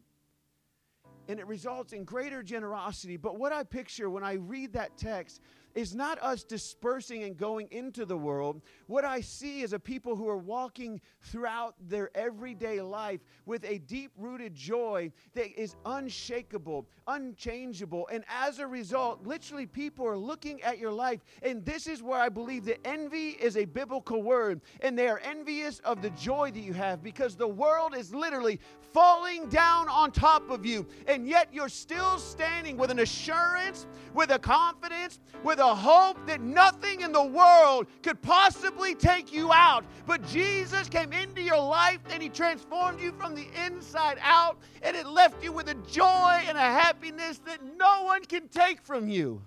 and 1.27 1.39
it 1.39 1.47
results 1.47 1.93
in 1.93 2.03
greater 2.03 2.41
generosity. 2.41 3.17
But 3.17 3.37
what 3.37 3.51
I 3.51 3.63
picture 3.63 4.09
when 4.09 4.23
I 4.23 4.33
read 4.33 4.73
that 4.73 4.97
text 4.97 5.41
is 5.77 5.93
not 5.93 6.17
us 6.23 6.43
dispersing 6.43 7.21
and 7.21 7.37
going 7.37 7.67
into 7.69 8.03
the 8.03 8.17
world. 8.17 8.63
What 8.87 9.05
I 9.05 9.21
see 9.21 9.61
is 9.61 9.73
a 9.73 9.79
people 9.79 10.15
who 10.15 10.27
are 10.27 10.37
walking 10.37 10.99
throughout 11.21 11.75
their 11.79 12.09
everyday 12.17 12.81
life 12.81 13.21
with 13.45 13.63
a 13.63 13.77
deep 13.77 14.11
rooted 14.17 14.55
joy 14.55 15.11
that 15.35 15.53
is 15.59 15.75
unshakable, 15.85 16.87
unchangeable. 17.05 18.09
And 18.11 18.23
as 18.27 18.57
a 18.57 18.65
result, 18.65 19.27
literally, 19.27 19.67
people 19.67 20.07
are 20.07 20.17
looking 20.17 20.63
at 20.63 20.79
your 20.79 20.91
life. 20.91 21.21
And 21.43 21.63
this 21.63 21.85
is 21.85 22.01
where 22.01 22.19
I 22.19 22.29
believe 22.29 22.65
that 22.65 22.79
envy 22.83 23.37
is 23.39 23.55
a 23.55 23.65
biblical 23.65 24.23
word. 24.23 24.61
And 24.81 24.97
they 24.97 25.07
are 25.07 25.19
envious 25.19 25.77
of 25.79 26.01
the 26.01 26.09
joy 26.11 26.49
that 26.49 26.59
you 26.59 26.73
have 26.73 27.03
because 27.03 27.35
the 27.35 27.47
world 27.47 27.95
is 27.95 28.11
literally 28.15 28.59
falling 28.93 29.47
down 29.49 29.87
on 29.89 30.11
top 30.11 30.49
of 30.49 30.65
you. 30.65 30.87
And 31.07 31.27
yet 31.27 31.49
you're 31.51 31.69
still 31.69 32.17
standing 32.17 32.77
with 32.77 32.89
an 32.89 32.97
assurance, 32.97 33.85
with 34.15 34.31
a 34.31 34.39
confidence, 34.39 35.19
with 35.43 35.59
a 35.59 35.66
the 35.67 35.75
hope 35.75 36.25
that 36.25 36.39
nothing 36.39 37.01
in 37.01 37.11
the 37.11 37.25
world 37.25 37.87
could 38.01 38.21
possibly 38.21 38.95
take 38.95 39.33
you 39.33 39.51
out. 39.51 39.83
But 40.05 40.25
Jesus 40.25 40.87
came 40.87 41.11
into 41.11 41.41
your 41.41 41.59
life 41.59 41.99
and 42.09 42.23
He 42.23 42.29
transformed 42.29 43.01
you 43.01 43.11
from 43.11 43.35
the 43.35 43.47
inside 43.65 44.17
out, 44.21 44.57
and 44.81 44.95
it 44.95 45.05
left 45.05 45.43
you 45.43 45.51
with 45.51 45.67
a 45.67 45.73
joy 45.91 46.41
and 46.47 46.57
a 46.57 46.61
happiness 46.61 47.39
that 47.39 47.59
no 47.77 48.03
one 48.03 48.23
can 48.23 48.47
take 48.47 48.81
from 48.81 49.09
you. 49.09 49.41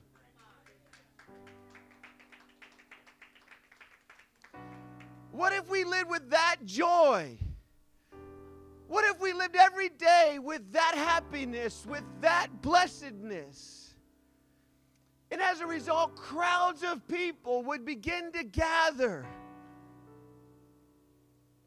What 5.32 5.54
if 5.54 5.70
we 5.70 5.84
lived 5.84 6.10
with 6.10 6.28
that 6.28 6.56
joy? 6.66 7.38
What 8.88 9.06
if 9.06 9.18
we 9.20 9.32
lived 9.32 9.56
every 9.56 9.88
day 9.88 10.38
with 10.38 10.70
that 10.72 10.94
happiness, 10.94 11.86
with 11.88 12.04
that 12.20 12.48
blessedness? 12.60 13.79
And 15.30 15.40
as 15.40 15.60
a 15.60 15.66
result, 15.66 16.16
crowds 16.16 16.82
of 16.82 17.06
people 17.06 17.62
would 17.64 17.84
begin 17.84 18.32
to 18.32 18.42
gather. 18.42 19.26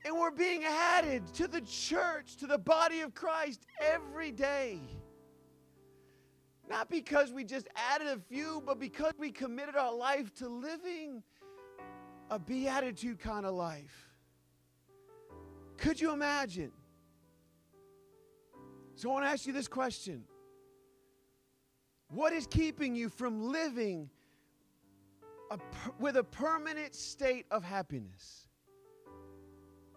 And 0.05 0.15
we're 0.15 0.31
being 0.31 0.63
added 0.65 1.25
to 1.35 1.47
the 1.47 1.61
church, 1.61 2.35
to 2.37 2.47
the 2.47 2.57
body 2.57 3.01
of 3.01 3.13
Christ 3.13 3.65
every 3.79 4.31
day. 4.31 4.81
Not 6.69 6.89
because 6.89 7.31
we 7.31 7.45
just 7.45 7.67
added 7.75 8.07
a 8.07 8.19
few, 8.19 8.61
but 8.65 8.79
because 8.79 9.13
we 9.17 9.31
committed 9.31 9.75
our 9.75 9.93
life 9.93 10.33
to 10.35 10.49
living 10.49 11.23
a 12.29 12.39
beatitude 12.39 13.19
kind 13.19 13.45
of 13.45 13.53
life. 13.53 14.09
Could 15.77 16.01
you 16.01 16.11
imagine? 16.11 16.71
So 18.95 19.09
I 19.09 19.13
want 19.13 19.25
to 19.25 19.29
ask 19.29 19.45
you 19.45 19.53
this 19.53 19.67
question 19.67 20.23
what 22.13 22.31
is 22.33 22.47
keeping 22.47 22.95
you 22.95 23.09
from 23.09 23.51
living 23.51 24.09
a, 25.51 25.57
with 25.99 26.17
a 26.17 26.23
permanent 26.23 26.93
state 26.95 27.45
of 27.51 27.63
happiness? 27.63 28.47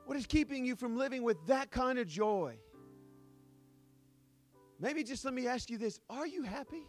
What 0.07 0.17
is 0.17 0.27
keeping 0.27 0.65
you 0.65 0.77
from 0.77 0.97
living 0.97 1.23
with 1.23 1.37
that 1.47 1.71
kind 1.71 1.99
of 1.99 2.07
joy? 2.07 2.57
Maybe 4.79 5.03
just 5.03 5.25
let 5.25 5.35
me 5.35 5.47
ask 5.47 5.71
you 5.71 5.79
this 5.79 6.01
Are 6.09 6.27
you 6.27 6.43
happy? 6.43 6.87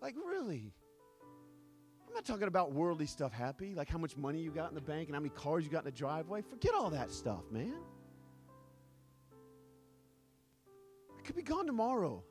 Like, 0.00 0.14
really? 0.16 0.72
I'm 2.06 2.14
not 2.14 2.24
talking 2.24 2.48
about 2.48 2.72
worldly 2.72 3.06
stuff 3.06 3.32
happy, 3.32 3.74
like 3.74 3.88
how 3.88 3.98
much 3.98 4.16
money 4.16 4.40
you 4.40 4.50
got 4.50 4.70
in 4.70 4.74
the 4.74 4.80
bank 4.80 5.08
and 5.08 5.14
how 5.14 5.20
many 5.20 5.30
cars 5.30 5.64
you 5.64 5.70
got 5.70 5.80
in 5.80 5.84
the 5.84 5.90
driveway. 5.90 6.40
Forget 6.40 6.72
all 6.74 6.88
that 6.90 7.10
stuff, 7.10 7.42
man. 7.50 7.74
It 11.18 11.24
could 11.24 11.36
be 11.36 11.42
gone 11.42 11.66
tomorrow. 11.66 12.22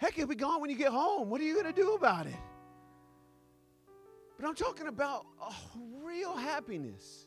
Heck, 0.00 0.16
it'll 0.16 0.28
be 0.28 0.34
gone 0.34 0.62
when 0.62 0.70
you 0.70 0.76
get 0.76 0.92
home. 0.92 1.28
What 1.28 1.42
are 1.42 1.44
you 1.44 1.52
going 1.52 1.66
to 1.66 1.78
do 1.78 1.92
about 1.92 2.26
it? 2.26 2.34
But 4.38 4.48
I'm 4.48 4.54
talking 4.54 4.86
about 4.86 5.26
a 5.46 5.52
real 6.02 6.34
happiness. 6.34 7.26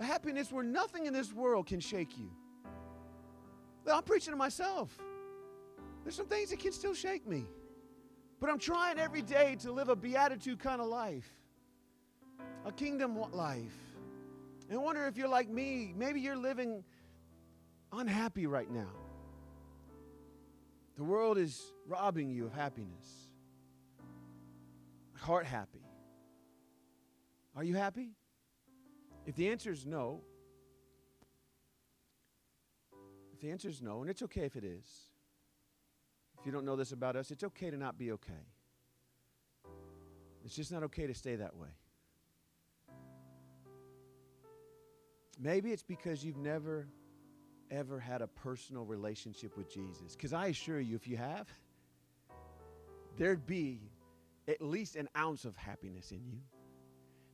A 0.00 0.04
happiness 0.04 0.50
where 0.50 0.64
nothing 0.64 1.06
in 1.06 1.12
this 1.12 1.32
world 1.32 1.66
can 1.66 1.78
shake 1.78 2.18
you. 2.18 2.32
I'm 3.88 4.02
preaching 4.02 4.32
to 4.32 4.36
myself. 4.36 4.98
There's 6.02 6.16
some 6.16 6.26
things 6.26 6.50
that 6.50 6.58
can 6.58 6.72
still 6.72 6.94
shake 6.94 7.28
me. 7.28 7.44
But 8.40 8.50
I'm 8.50 8.58
trying 8.58 8.98
every 8.98 9.22
day 9.22 9.56
to 9.60 9.70
live 9.70 9.88
a 9.88 9.94
beatitude 9.94 10.58
kind 10.58 10.80
of 10.80 10.88
life, 10.88 11.32
a 12.66 12.72
kingdom 12.72 13.16
life. 13.30 13.78
And 14.68 14.80
I 14.80 14.82
wonder 14.82 15.06
if 15.06 15.16
you're 15.16 15.28
like 15.28 15.48
me. 15.48 15.94
Maybe 15.96 16.20
you're 16.20 16.34
living 16.34 16.82
unhappy 17.92 18.48
right 18.48 18.68
now. 18.68 18.90
The 20.96 21.04
world 21.04 21.38
is 21.38 21.60
robbing 21.86 22.30
you 22.30 22.46
of 22.46 22.52
happiness. 22.52 23.06
Heart 25.18 25.46
happy. 25.46 25.82
Are 27.56 27.64
you 27.64 27.74
happy? 27.74 28.10
If 29.26 29.36
the 29.36 29.48
answer 29.48 29.70
is 29.70 29.86
no, 29.86 30.22
if 33.32 33.40
the 33.40 33.50
answer 33.50 33.68
is 33.68 33.80
no, 33.80 34.00
and 34.00 34.10
it's 34.10 34.22
okay 34.22 34.42
if 34.42 34.56
it 34.56 34.64
is, 34.64 34.86
if 36.38 36.46
you 36.46 36.52
don't 36.52 36.64
know 36.64 36.76
this 36.76 36.92
about 36.92 37.14
us, 37.14 37.30
it's 37.30 37.44
okay 37.44 37.70
to 37.70 37.76
not 37.76 37.96
be 37.96 38.12
okay. 38.12 38.32
It's 40.44 40.56
just 40.56 40.72
not 40.72 40.82
okay 40.84 41.06
to 41.06 41.14
stay 41.14 41.36
that 41.36 41.56
way. 41.56 41.68
Maybe 45.40 45.70
it's 45.70 45.82
because 45.82 46.24
you've 46.24 46.36
never, 46.36 46.88
ever 47.72 47.98
had 47.98 48.22
a 48.22 48.26
personal 48.26 48.84
relationship 48.84 49.56
with 49.56 49.72
Jesus. 49.72 50.14
Because 50.14 50.32
I 50.32 50.46
assure 50.48 50.78
you, 50.78 50.94
if 50.94 51.08
you 51.08 51.16
have, 51.16 51.48
there'd 53.16 53.46
be 53.46 53.80
at 54.46 54.60
least 54.60 54.96
an 54.96 55.08
ounce 55.16 55.44
of 55.44 55.56
happiness 55.56 56.12
in 56.12 56.22
you. 56.24 56.38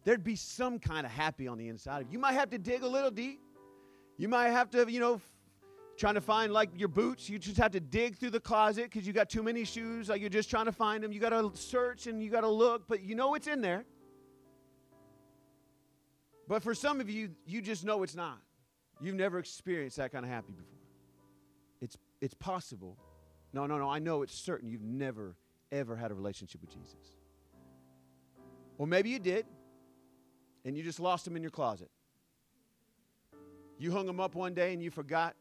There'd 0.05 0.25
be 0.25 0.37
some 0.37 0.79
kind 0.79 1.05
of 1.05 1.13
happy 1.13 1.49
on 1.49 1.59
the 1.59 1.69
inside 1.69 2.03
of 2.03 2.07
you. 2.09 2.15
You 2.15 2.19
might 2.19 2.35
have 2.35 2.51
to 2.51 2.59
dig 2.59 2.83
a 2.83 2.89
little 2.89 3.11
deep. 3.11 3.41
You 4.17 4.29
might 4.29 4.51
have 4.51 4.71
to, 4.71 4.91
you 4.91 5.01
know, 5.01 5.21
trying 5.97 6.15
to 6.15 6.21
find 6.21 6.53
like 6.53 6.71
your 6.77 6.89
boots. 6.89 7.29
You 7.29 7.39
just 7.39 7.57
have 7.57 7.73
to 7.73 7.81
dig 7.81 8.17
through 8.17 8.31
the 8.31 8.41
closet 8.41 8.85
because 8.85 9.07
you 9.07 9.13
got 9.13 9.29
too 9.29 9.43
many 9.43 9.65
shoes. 9.65 10.09
Like 10.09 10.21
you're 10.21 10.31
just 10.31 10.49
trying 10.49 10.67
to 10.67 10.73
find 10.73 11.03
them. 11.03 11.13
You 11.13 11.21
got 11.21 11.31
to 11.31 11.51
search 11.55 12.07
and 12.07 12.23
you 12.23 12.31
got 12.31 12.43
to 12.43 12.49
look, 12.49 12.89
but 12.89 13.03
you 13.03 13.15
know 13.15 13.35
it's 13.35 13.49
in 13.49 13.61
there. 13.61 13.85
But 16.47 16.63
for 16.63 16.75
some 16.75 17.01
of 17.01 17.11
you, 17.11 17.31
you 17.45 17.61
just 17.61 17.85
know 17.85 18.03
it's 18.03 18.15
not. 18.15 18.39
You've 19.01 19.15
never 19.15 19.39
experienced 19.39 19.97
that 19.99 20.13
kind 20.13 20.25
of 20.25 20.31
happy 20.31 20.53
before. 20.53 20.79
It's, 21.81 21.97
it's 22.21 22.35
possible. 22.35 22.97
No, 23.53 23.67
no, 23.67 23.79
no. 23.79 23.89
I 23.89 23.99
know 23.99 24.23
it's 24.23 24.35
certain 24.35 24.69
you've 24.69 24.83
never, 24.83 25.37
ever 25.71 25.97
had 25.97 26.11
a 26.11 26.15
relationship 26.15 26.61
with 26.61 26.71
Jesus. 26.71 27.17
Or 28.77 28.87
maybe 28.87 29.11
you 29.11 29.19
did, 29.19 29.47
and 30.65 30.77
you 30.77 30.83
just 30.83 31.01
lost 31.01 31.27
him 31.27 31.37
in 31.37 31.43
your 31.43 31.51
closet. 31.51 31.91
You 33.79 33.93
hung 33.93 34.09
him 34.09 34.19
up 34.19 34.35
one 34.35 34.55
day 34.55 34.73
and 34.73 34.83
you 34.83 34.91
forgot. 34.91 35.35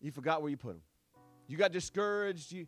You 0.00 0.10
forgot 0.10 0.42
where 0.42 0.50
you 0.50 0.56
put 0.56 0.72
him. 0.72 0.82
You 1.48 1.56
got 1.56 1.72
discouraged. 1.72 2.52
You, 2.52 2.66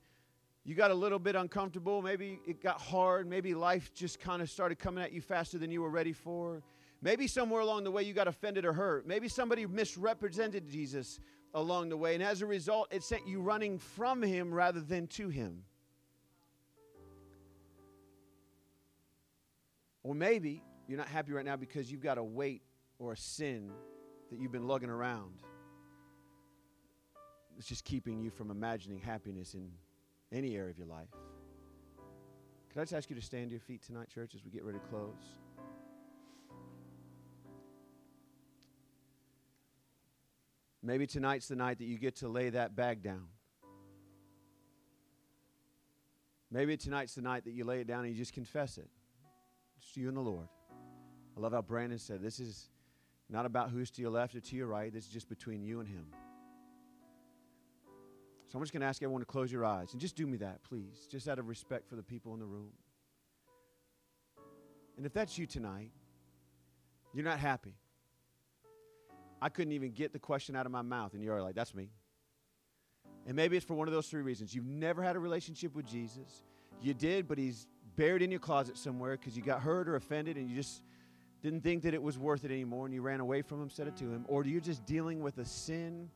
you 0.64 0.74
got 0.74 0.90
a 0.90 0.94
little 0.94 1.18
bit 1.18 1.36
uncomfortable. 1.36 2.00
Maybe 2.00 2.40
it 2.46 2.62
got 2.62 2.80
hard. 2.80 3.28
Maybe 3.28 3.54
life 3.54 3.92
just 3.94 4.18
kind 4.18 4.40
of 4.40 4.48
started 4.48 4.78
coming 4.78 5.04
at 5.04 5.12
you 5.12 5.20
faster 5.20 5.58
than 5.58 5.70
you 5.70 5.82
were 5.82 5.90
ready 5.90 6.12
for. 6.12 6.62
Maybe 7.04 7.26
somewhere 7.26 7.60
along 7.60 7.84
the 7.84 7.90
way 7.90 8.02
you 8.02 8.14
got 8.14 8.28
offended 8.28 8.64
or 8.64 8.72
hurt. 8.72 9.06
Maybe 9.06 9.28
somebody 9.28 9.66
misrepresented 9.66 10.66
Jesus 10.66 11.20
along 11.52 11.90
the 11.90 11.98
way. 11.98 12.14
And 12.14 12.22
as 12.22 12.40
a 12.40 12.46
result, 12.46 12.88
it 12.90 13.02
sent 13.02 13.28
you 13.28 13.42
running 13.42 13.78
from 13.78 14.22
him 14.22 14.52
rather 14.52 14.80
than 14.80 15.06
to 15.08 15.28
him. 15.28 15.64
Or 20.02 20.14
maybe 20.14 20.62
you're 20.88 20.96
not 20.96 21.08
happy 21.08 21.32
right 21.32 21.44
now 21.44 21.56
because 21.56 21.92
you've 21.92 22.02
got 22.02 22.16
a 22.16 22.24
weight 22.24 22.62
or 22.98 23.12
a 23.12 23.16
sin 23.18 23.70
that 24.30 24.38
you've 24.38 24.52
been 24.52 24.66
lugging 24.66 24.88
around. 24.88 25.34
It's 27.58 27.68
just 27.68 27.84
keeping 27.84 28.18
you 28.18 28.30
from 28.30 28.50
imagining 28.50 28.98
happiness 28.98 29.52
in 29.52 29.70
any 30.32 30.56
area 30.56 30.70
of 30.70 30.78
your 30.78 30.86
life. 30.86 31.10
Could 32.72 32.80
I 32.80 32.84
just 32.84 32.94
ask 32.94 33.10
you 33.10 33.16
to 33.16 33.22
stand 33.22 33.48
to 33.48 33.52
your 33.52 33.60
feet 33.60 33.82
tonight, 33.82 34.08
church, 34.08 34.34
as 34.34 34.42
we 34.42 34.50
get 34.50 34.64
ready 34.64 34.78
to 34.78 34.84
close? 34.86 35.43
Maybe 40.84 41.06
tonight's 41.06 41.48
the 41.48 41.56
night 41.56 41.78
that 41.78 41.86
you 41.86 41.96
get 41.96 42.16
to 42.16 42.28
lay 42.28 42.50
that 42.50 42.76
bag 42.76 43.02
down. 43.02 43.26
Maybe 46.50 46.76
tonight's 46.76 47.14
the 47.14 47.22
night 47.22 47.44
that 47.44 47.52
you 47.52 47.64
lay 47.64 47.80
it 47.80 47.86
down 47.86 48.04
and 48.04 48.12
you 48.12 48.18
just 48.18 48.34
confess 48.34 48.76
it. 48.76 48.90
Just 49.80 49.96
you 49.96 50.08
and 50.08 50.16
the 50.16 50.20
Lord. 50.20 50.46
I 51.36 51.40
love 51.40 51.52
how 51.52 51.62
Brandon 51.62 51.98
said 51.98 52.22
this 52.22 52.38
is 52.38 52.68
not 53.30 53.46
about 53.46 53.70
who's 53.70 53.90
to 53.92 54.02
your 54.02 54.10
left 54.10 54.34
or 54.34 54.40
to 54.40 54.56
your 54.56 54.66
right. 54.66 54.92
This 54.92 55.06
is 55.06 55.10
just 55.10 55.28
between 55.28 55.62
you 55.62 55.80
and 55.80 55.88
Him. 55.88 56.06
So 58.48 58.58
I'm 58.58 58.62
just 58.62 58.74
going 58.74 58.82
to 58.82 58.86
ask 58.86 59.02
everyone 59.02 59.22
to 59.22 59.26
close 59.26 59.50
your 59.50 59.64
eyes 59.64 59.92
and 59.92 60.00
just 60.00 60.16
do 60.16 60.26
me 60.26 60.36
that, 60.36 60.62
please, 60.64 61.08
just 61.10 61.28
out 61.28 61.38
of 61.38 61.48
respect 61.48 61.88
for 61.88 61.96
the 61.96 62.02
people 62.02 62.34
in 62.34 62.40
the 62.40 62.46
room. 62.46 62.72
And 64.98 65.06
if 65.06 65.14
that's 65.14 65.38
you 65.38 65.46
tonight, 65.46 65.90
you're 67.14 67.24
not 67.24 67.38
happy. 67.38 67.74
I 69.40 69.48
couldn't 69.48 69.72
even 69.72 69.92
get 69.92 70.12
the 70.12 70.18
question 70.18 70.56
out 70.56 70.66
of 70.66 70.72
my 70.72 70.82
mouth, 70.82 71.14
and 71.14 71.22
you're 71.22 71.40
like, 71.42 71.54
that's 71.54 71.74
me. 71.74 71.90
And 73.26 73.36
maybe 73.36 73.56
it's 73.56 73.64
for 73.64 73.74
one 73.74 73.88
of 73.88 73.94
those 73.94 74.06
three 74.06 74.22
reasons. 74.22 74.54
You've 74.54 74.66
never 74.66 75.02
had 75.02 75.16
a 75.16 75.18
relationship 75.18 75.74
with 75.74 75.86
Jesus. 75.86 76.42
You 76.80 76.94
did, 76.94 77.26
but 77.26 77.38
he's 77.38 77.66
buried 77.96 78.22
in 78.22 78.30
your 78.30 78.40
closet 78.40 78.76
somewhere 78.76 79.12
because 79.12 79.36
you 79.36 79.42
got 79.42 79.60
hurt 79.60 79.88
or 79.88 79.96
offended 79.96 80.36
and 80.36 80.48
you 80.50 80.56
just 80.56 80.82
didn't 81.42 81.62
think 81.62 81.82
that 81.82 81.94
it 81.94 82.02
was 82.02 82.18
worth 82.18 82.44
it 82.44 82.50
anymore 82.50 82.86
and 82.86 82.94
you 82.94 83.02
ran 83.02 83.20
away 83.20 83.42
from 83.42 83.62
him 83.62 83.70
said 83.70 83.86
it 83.86 83.96
to 83.96 84.04
him. 84.04 84.24
Or 84.28 84.42
do 84.42 84.50
you're 84.50 84.60
just 84.60 84.84
dealing 84.84 85.20
with 85.22 85.38
a 85.38 85.44
sin 85.44 86.10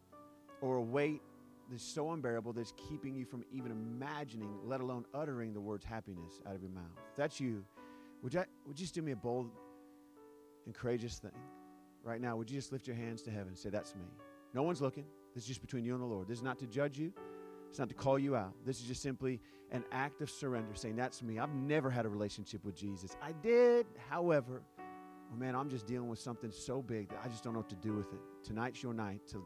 or 0.60 0.76
a 0.76 0.82
weight 0.82 1.22
that's 1.70 1.84
so 1.84 2.12
unbearable 2.12 2.52
that's 2.52 2.72
keeping 2.88 3.14
you 3.14 3.24
from 3.24 3.44
even 3.52 3.70
imagining, 3.70 4.58
let 4.64 4.80
alone 4.80 5.04
uttering 5.14 5.52
the 5.52 5.60
words 5.60 5.84
happiness 5.84 6.40
out 6.46 6.54
of 6.54 6.62
your 6.62 6.70
mouth. 6.70 6.84
If 7.10 7.16
that's 7.16 7.38
you, 7.40 7.64
would 8.22 8.34
you, 8.34 8.44
would 8.66 8.78
you 8.78 8.84
just 8.84 8.94
do 8.94 9.02
me 9.02 9.12
a 9.12 9.16
bold 9.16 9.50
and 10.66 10.74
courageous 10.74 11.18
thing? 11.18 11.32
Right 12.04 12.20
now, 12.20 12.36
would 12.36 12.50
you 12.50 12.56
just 12.56 12.72
lift 12.72 12.86
your 12.86 12.96
hands 12.96 13.22
to 13.22 13.30
heaven 13.30 13.48
and 13.48 13.58
say, 13.58 13.70
That's 13.70 13.94
me? 13.94 14.06
No 14.54 14.62
one's 14.62 14.80
looking. 14.80 15.04
This 15.34 15.44
is 15.44 15.48
just 15.48 15.60
between 15.60 15.84
you 15.84 15.94
and 15.94 16.02
the 16.02 16.06
Lord. 16.06 16.26
This 16.26 16.38
is 16.38 16.44
not 16.44 16.58
to 16.60 16.66
judge 16.66 16.98
you. 16.98 17.12
It's 17.68 17.78
not 17.78 17.88
to 17.88 17.94
call 17.94 18.18
you 18.18 18.34
out. 18.34 18.54
This 18.64 18.80
is 18.80 18.86
just 18.86 19.02
simply 19.02 19.40
an 19.70 19.84
act 19.92 20.22
of 20.22 20.30
surrender, 20.30 20.74
saying, 20.74 20.96
That's 20.96 21.22
me. 21.22 21.38
I've 21.38 21.54
never 21.54 21.90
had 21.90 22.06
a 22.06 22.08
relationship 22.08 22.64
with 22.64 22.74
Jesus. 22.74 23.16
I 23.22 23.32
did, 23.32 23.86
however, 24.08 24.62
oh 24.78 25.36
man, 25.36 25.54
I'm 25.54 25.68
just 25.68 25.86
dealing 25.86 26.08
with 26.08 26.18
something 26.18 26.50
so 26.50 26.80
big 26.80 27.10
that 27.10 27.20
I 27.24 27.28
just 27.28 27.44
don't 27.44 27.52
know 27.52 27.60
what 27.60 27.68
to 27.70 27.76
do 27.76 27.94
with 27.94 28.12
it. 28.12 28.20
Tonight's 28.42 28.82
your 28.82 28.94
night 28.94 29.20
to, 29.28 29.44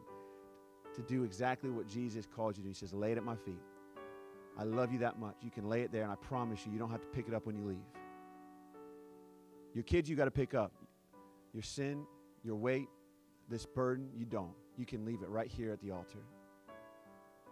to 0.94 1.02
do 1.02 1.24
exactly 1.24 1.70
what 1.70 1.88
Jesus 1.88 2.26
called 2.26 2.56
you 2.56 2.62
to. 2.62 2.68
Do. 2.68 2.70
He 2.70 2.74
says, 2.74 2.92
Lay 2.92 3.12
it 3.12 3.18
at 3.18 3.24
my 3.24 3.36
feet. 3.36 3.60
I 4.58 4.64
love 4.64 4.92
you 4.92 4.98
that 5.00 5.18
much. 5.18 5.36
You 5.40 5.50
can 5.50 5.68
lay 5.68 5.80
it 5.82 5.92
there, 5.92 6.02
and 6.02 6.12
I 6.12 6.16
promise 6.16 6.64
you, 6.66 6.72
you 6.72 6.78
don't 6.78 6.90
have 6.90 7.00
to 7.00 7.06
pick 7.08 7.26
it 7.26 7.34
up 7.34 7.46
when 7.46 7.56
you 7.56 7.64
leave. 7.64 7.78
Your 9.74 9.84
kids, 9.84 10.08
you 10.08 10.16
got 10.16 10.26
to 10.26 10.30
pick 10.30 10.54
up. 10.54 10.72
Your 11.54 11.62
sin, 11.62 12.06
your 12.42 12.56
weight, 12.56 12.88
this 13.48 13.66
burden, 13.66 14.08
you 14.14 14.24
don't. 14.24 14.54
You 14.76 14.86
can 14.86 15.04
leave 15.04 15.22
it 15.22 15.28
right 15.28 15.48
here 15.48 15.72
at 15.72 15.80
the 15.80 15.90
altar. 15.90 16.18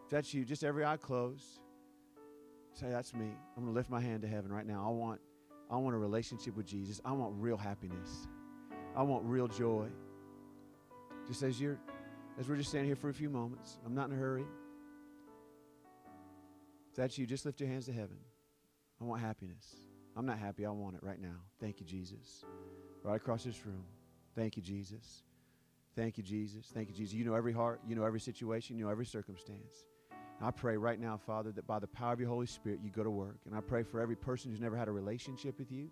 If 0.04 0.10
that's 0.10 0.32
you, 0.34 0.44
just 0.44 0.64
every 0.64 0.84
eye 0.84 0.96
closed. 0.96 1.60
Say, 2.72 2.88
that's 2.88 3.14
me. 3.14 3.26
I'm 3.56 3.64
going 3.64 3.74
to 3.74 3.78
lift 3.78 3.90
my 3.90 4.00
hand 4.00 4.22
to 4.22 4.28
heaven 4.28 4.52
right 4.52 4.66
now. 4.66 4.84
I 4.86 4.90
want, 4.90 5.20
I 5.70 5.76
want 5.76 5.94
a 5.94 5.98
relationship 5.98 6.56
with 6.56 6.66
Jesus. 6.66 7.00
I 7.04 7.12
want 7.12 7.34
real 7.36 7.56
happiness. 7.56 8.28
I 8.96 9.02
want 9.02 9.24
real 9.24 9.48
joy. 9.48 9.88
Just 11.26 11.42
as 11.42 11.60
you're, 11.60 11.78
as 12.38 12.48
we're 12.48 12.56
just 12.56 12.70
standing 12.70 12.88
here 12.88 12.96
for 12.96 13.08
a 13.08 13.14
few 13.14 13.28
moments. 13.28 13.78
I'm 13.84 13.94
not 13.94 14.08
in 14.08 14.16
a 14.16 14.18
hurry. 14.18 14.44
If 16.90 16.96
that's 16.96 17.18
you, 17.18 17.26
just 17.26 17.44
lift 17.44 17.60
your 17.60 17.68
hands 17.68 17.86
to 17.86 17.92
heaven. 17.92 18.16
I 19.00 19.04
want 19.04 19.20
happiness. 19.20 19.76
I'm 20.16 20.26
not 20.26 20.38
happy. 20.38 20.66
I 20.66 20.70
want 20.70 20.96
it 20.96 21.02
right 21.02 21.20
now. 21.20 21.36
Thank 21.60 21.80
you, 21.80 21.86
Jesus. 21.86 22.44
Right 23.04 23.16
across 23.16 23.44
this 23.44 23.64
room. 23.64 23.84
Thank 24.34 24.56
you, 24.56 24.62
Jesus. 24.62 25.22
Thank 25.96 26.18
you, 26.18 26.22
Jesus. 26.22 26.66
Thank 26.72 26.88
you, 26.88 26.94
Jesus. 26.94 27.14
You 27.14 27.24
know 27.24 27.34
every 27.34 27.52
heart, 27.52 27.80
you 27.86 27.96
know 27.96 28.04
every 28.04 28.20
situation, 28.20 28.78
you 28.78 28.84
know 28.84 28.90
every 28.90 29.06
circumstance. 29.06 29.84
And 30.10 30.48
I 30.48 30.50
pray 30.50 30.76
right 30.76 30.98
now, 30.98 31.16
Father, 31.16 31.52
that 31.52 31.66
by 31.66 31.78
the 31.78 31.86
power 31.86 32.12
of 32.12 32.20
your 32.20 32.28
Holy 32.28 32.46
Spirit, 32.46 32.80
you 32.82 32.90
go 32.90 33.02
to 33.02 33.10
work. 33.10 33.38
And 33.44 33.54
I 33.54 33.60
pray 33.60 33.82
for 33.82 34.00
every 34.00 34.16
person 34.16 34.50
who's 34.50 34.60
never 34.60 34.76
had 34.76 34.88
a 34.88 34.92
relationship 34.92 35.58
with 35.58 35.70
you, 35.70 35.90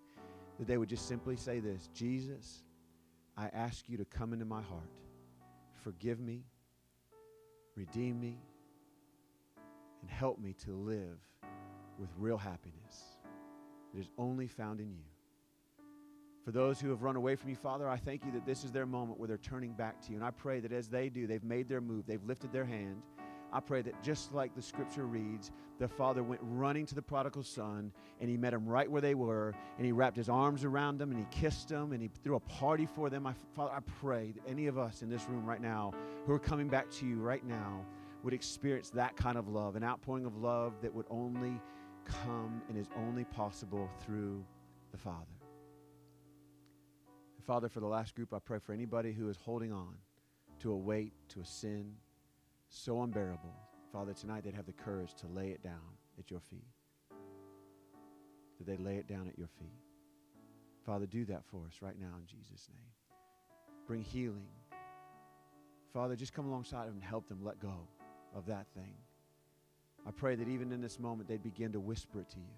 that 0.57 0.67
they 0.67 0.77
would 0.77 0.89
just 0.89 1.07
simply 1.07 1.35
say 1.35 1.59
this 1.59 1.89
Jesus, 1.93 2.63
I 3.37 3.47
ask 3.53 3.87
you 3.87 3.97
to 3.97 4.05
come 4.05 4.33
into 4.33 4.45
my 4.45 4.61
heart. 4.61 4.89
Forgive 5.83 6.19
me, 6.19 6.43
redeem 7.75 8.19
me, 8.19 8.37
and 10.01 10.09
help 10.09 10.39
me 10.39 10.53
to 10.65 10.71
live 10.71 11.19
with 11.99 12.09
real 12.17 12.37
happiness 12.37 13.17
that 13.93 13.99
is 13.99 14.09
only 14.17 14.47
found 14.47 14.79
in 14.79 14.91
you. 14.91 15.03
For 16.43 16.51
those 16.51 16.79
who 16.79 16.89
have 16.89 17.03
run 17.03 17.15
away 17.15 17.35
from 17.35 17.49
you, 17.49 17.55
Father, 17.55 17.87
I 17.87 17.97
thank 17.97 18.25
you 18.25 18.31
that 18.31 18.45
this 18.45 18.63
is 18.63 18.71
their 18.71 18.85
moment 18.85 19.19
where 19.19 19.27
they're 19.27 19.37
turning 19.37 19.73
back 19.73 20.01
to 20.01 20.11
you. 20.11 20.15
And 20.15 20.25
I 20.25 20.31
pray 20.31 20.59
that 20.61 20.71
as 20.71 20.87
they 20.87 21.09
do, 21.09 21.27
they've 21.27 21.43
made 21.43 21.67
their 21.67 21.81
move, 21.81 22.05
they've 22.07 22.23
lifted 22.23 22.51
their 22.51 22.65
hand. 22.65 23.01
I 23.51 23.59
pray 23.59 23.81
that 23.81 24.01
just 24.03 24.31
like 24.33 24.55
the 24.55 24.61
scripture 24.61 25.05
reads, 25.05 25.51
the 25.79 25.87
father 25.87 26.21
went 26.23 26.41
running 26.43 26.85
to 26.85 26.95
the 26.95 27.01
prodigal 27.01 27.43
son 27.43 27.91
and 28.19 28.29
he 28.29 28.37
met 28.37 28.53
him 28.53 28.67
right 28.67 28.89
where 28.89 29.01
they 29.01 29.15
were 29.15 29.55
and 29.77 29.85
he 29.85 29.91
wrapped 29.91 30.17
his 30.17 30.29
arms 30.29 30.63
around 30.63 30.99
them 30.99 31.11
and 31.11 31.19
he 31.19 31.25
kissed 31.31 31.69
them 31.69 31.91
and 31.91 32.01
he 32.01 32.09
threw 32.23 32.35
a 32.35 32.39
party 32.41 32.85
for 32.85 33.09
them. 33.09 33.25
I, 33.25 33.33
Father, 33.55 33.71
I 33.73 33.79
pray 33.99 34.33
that 34.33 34.47
any 34.47 34.67
of 34.67 34.77
us 34.77 35.01
in 35.01 35.09
this 35.09 35.27
room 35.27 35.45
right 35.45 35.61
now 35.61 35.93
who 36.25 36.33
are 36.33 36.39
coming 36.39 36.67
back 36.67 36.91
to 36.91 37.07
you 37.07 37.15
right 37.15 37.45
now 37.45 37.83
would 38.23 38.33
experience 38.33 38.89
that 38.91 39.15
kind 39.15 39.37
of 39.37 39.47
love, 39.47 39.75
an 39.75 39.83
outpouring 39.83 40.25
of 40.25 40.37
love 40.37 40.73
that 40.81 40.93
would 40.93 41.05
only 41.09 41.59
come 42.05 42.61
and 42.69 42.77
is 42.77 42.89
only 42.97 43.23
possible 43.23 43.89
through 44.05 44.43
the 44.91 44.97
Father. 44.97 45.38
And 47.39 47.45
Father, 47.45 47.69
for 47.69 47.79
the 47.79 47.87
last 47.87 48.15
group, 48.15 48.33
I 48.33 48.39
pray 48.39 48.59
for 48.59 48.73
anybody 48.73 49.13
who 49.13 49.29
is 49.29 49.37
holding 49.37 49.71
on 49.71 49.95
to 50.59 50.73
a 50.73 50.75
weight, 50.75 51.13
to 51.29 51.39
a 51.39 51.45
sin 51.45 51.93
so 52.67 53.01
unbearable. 53.01 53.55
Father, 53.93 54.13
tonight 54.13 54.43
they'd 54.43 54.53
have 54.53 54.65
the 54.65 54.73
courage 54.73 55.13
to 55.15 55.27
lay 55.27 55.51
it 55.51 55.63
down 55.63 55.95
at 56.19 56.29
your 56.29 56.41
feet. 56.41 56.67
That 58.57 58.67
they 58.67 58.75
lay 58.75 58.97
it 58.97 59.07
down 59.07 59.29
at 59.29 59.39
your 59.39 59.47
feet. 59.47 59.79
Father, 60.85 61.05
do 61.05 61.23
that 61.25 61.45
for 61.45 61.61
us 61.65 61.77
right 61.81 61.97
now 61.97 62.13
in 62.17 62.25
Jesus' 62.25 62.67
name. 62.73 62.91
Bring 63.87 64.01
healing. 64.01 64.49
Father, 65.93 66.17
just 66.17 66.33
come 66.33 66.45
alongside 66.45 66.89
them 66.89 66.95
and 66.95 67.03
help 67.03 67.29
them 67.29 67.39
let 67.41 67.61
go 67.61 67.87
of 68.35 68.47
that 68.47 68.67
thing. 68.75 68.95
I 70.05 70.11
pray 70.11 70.35
that 70.35 70.49
even 70.49 70.73
in 70.73 70.81
this 70.81 70.99
moment, 70.99 71.29
they'd 71.29 71.41
begin 71.41 71.71
to 71.71 71.79
whisper 71.79 72.19
it 72.19 72.29
to 72.31 72.37
you. 72.39 72.51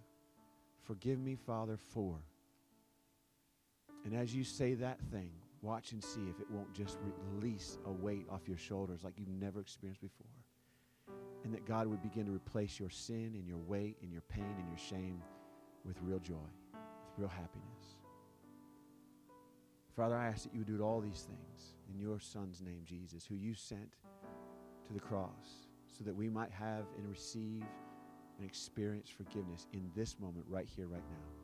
Forgive 0.82 1.20
me, 1.20 1.36
Father, 1.36 1.78
for. 1.78 2.18
And 4.06 4.16
as 4.16 4.34
you 4.34 4.43
say 4.43 4.74
that 4.76 4.99
thing, 5.12 5.32
watch 5.62 5.91
and 5.91 6.04
see 6.04 6.22
if 6.30 6.39
it 6.39 6.49
won't 6.49 6.74
just 6.74 6.97
release 7.34 7.78
a 7.86 7.91
weight 7.91 8.26
off 8.30 8.47
your 8.47 8.58
shoulders 8.58 9.04
like 9.04 9.14
you've 9.18 9.30
never 9.30 9.60
experienced 9.60 10.02
before. 10.02 10.28
And 11.43 11.54
that 11.54 11.66
God 11.66 11.88
would 11.88 12.02
begin 12.02 12.26
to 12.26 12.32
replace 12.32 12.80
your 12.80 12.89
sin 12.89 13.32
and 13.36 13.47
your 13.47 13.58
weight 13.58 13.97
and 14.02 14.12
your 14.12 14.22
pain 14.22 14.56
and 14.58 14.68
your 14.68 14.78
shame 14.78 15.22
with 15.86 15.97
real 16.02 16.20
joy, 16.20 16.36
with 16.74 17.18
real 17.18 17.30
happiness. 17.30 17.97
Father, 19.95 20.16
I 20.16 20.28
ask 20.28 20.43
that 20.43 20.54
you 20.54 20.60
would 20.60 20.68
do 20.68 20.82
all 20.82 21.02
these 21.02 21.28
things 21.28 21.76
in 21.91 21.99
your 21.99 22.20
Son's 22.20 22.62
name, 22.62 22.82
Jesus, 22.86 23.26
who 23.26 23.36
you 23.36 23.54
sent 23.54 23.93
to 24.88 24.93
the 24.93 24.99
cross 24.99 25.68
so 25.88 26.04
that 26.04 26.16
we 26.16 26.30
might 26.30 26.52
have 26.52 26.86
and 26.97 27.08
receive 27.10 27.64
and 28.39 28.47
experience 28.47 29.10
forgiveness 29.10 29.68
in 29.74 29.91
this 29.95 30.18
moment, 30.20 30.45
right 30.47 30.68
here, 30.76 30.88
right 30.88 31.04
now. 31.10 31.41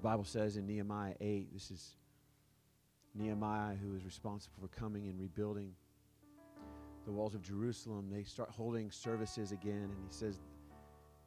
The 0.00 0.08
Bible 0.08 0.24
says 0.24 0.56
in 0.56 0.66
Nehemiah 0.66 1.12
8, 1.20 1.52
this 1.52 1.70
is 1.70 1.96
Nehemiah 3.14 3.74
who 3.74 3.94
is 3.94 4.02
responsible 4.06 4.54
for 4.58 4.68
coming 4.68 5.08
and 5.08 5.20
rebuilding 5.20 5.74
the 7.04 7.12
walls 7.12 7.34
of 7.34 7.42
Jerusalem. 7.42 8.08
They 8.10 8.22
start 8.22 8.48
holding 8.48 8.90
services 8.90 9.52
again, 9.52 9.90
and 9.90 9.98
he 10.02 10.10
says 10.10 10.40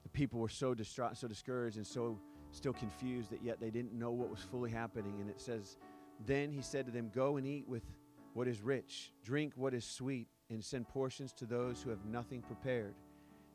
the 0.01 0.09
people 0.09 0.39
were 0.39 0.49
so 0.49 0.73
distraught, 0.73 1.17
so 1.17 1.27
discouraged, 1.27 1.77
and 1.77 1.85
so 1.85 2.17
still 2.49 2.73
confused 2.73 3.29
that 3.29 3.43
yet 3.43 3.59
they 3.59 3.69
didn't 3.69 3.93
know 3.93 4.09
what 4.09 4.31
was 4.31 4.39
fully 4.39 4.71
happening. 4.71 5.21
And 5.21 5.29
it 5.29 5.39
says, 5.39 5.77
Then 6.25 6.51
he 6.51 6.63
said 6.63 6.87
to 6.87 6.91
them, 6.91 7.11
Go 7.13 7.37
and 7.37 7.45
eat 7.45 7.67
with 7.67 7.83
what 8.33 8.47
is 8.47 8.59
rich, 8.59 9.13
drink 9.23 9.53
what 9.55 9.75
is 9.75 9.85
sweet, 9.85 10.29
and 10.49 10.65
send 10.65 10.87
portions 10.87 11.31
to 11.33 11.45
those 11.45 11.83
who 11.83 11.91
have 11.91 12.03
nothing 12.05 12.41
prepared, 12.41 12.95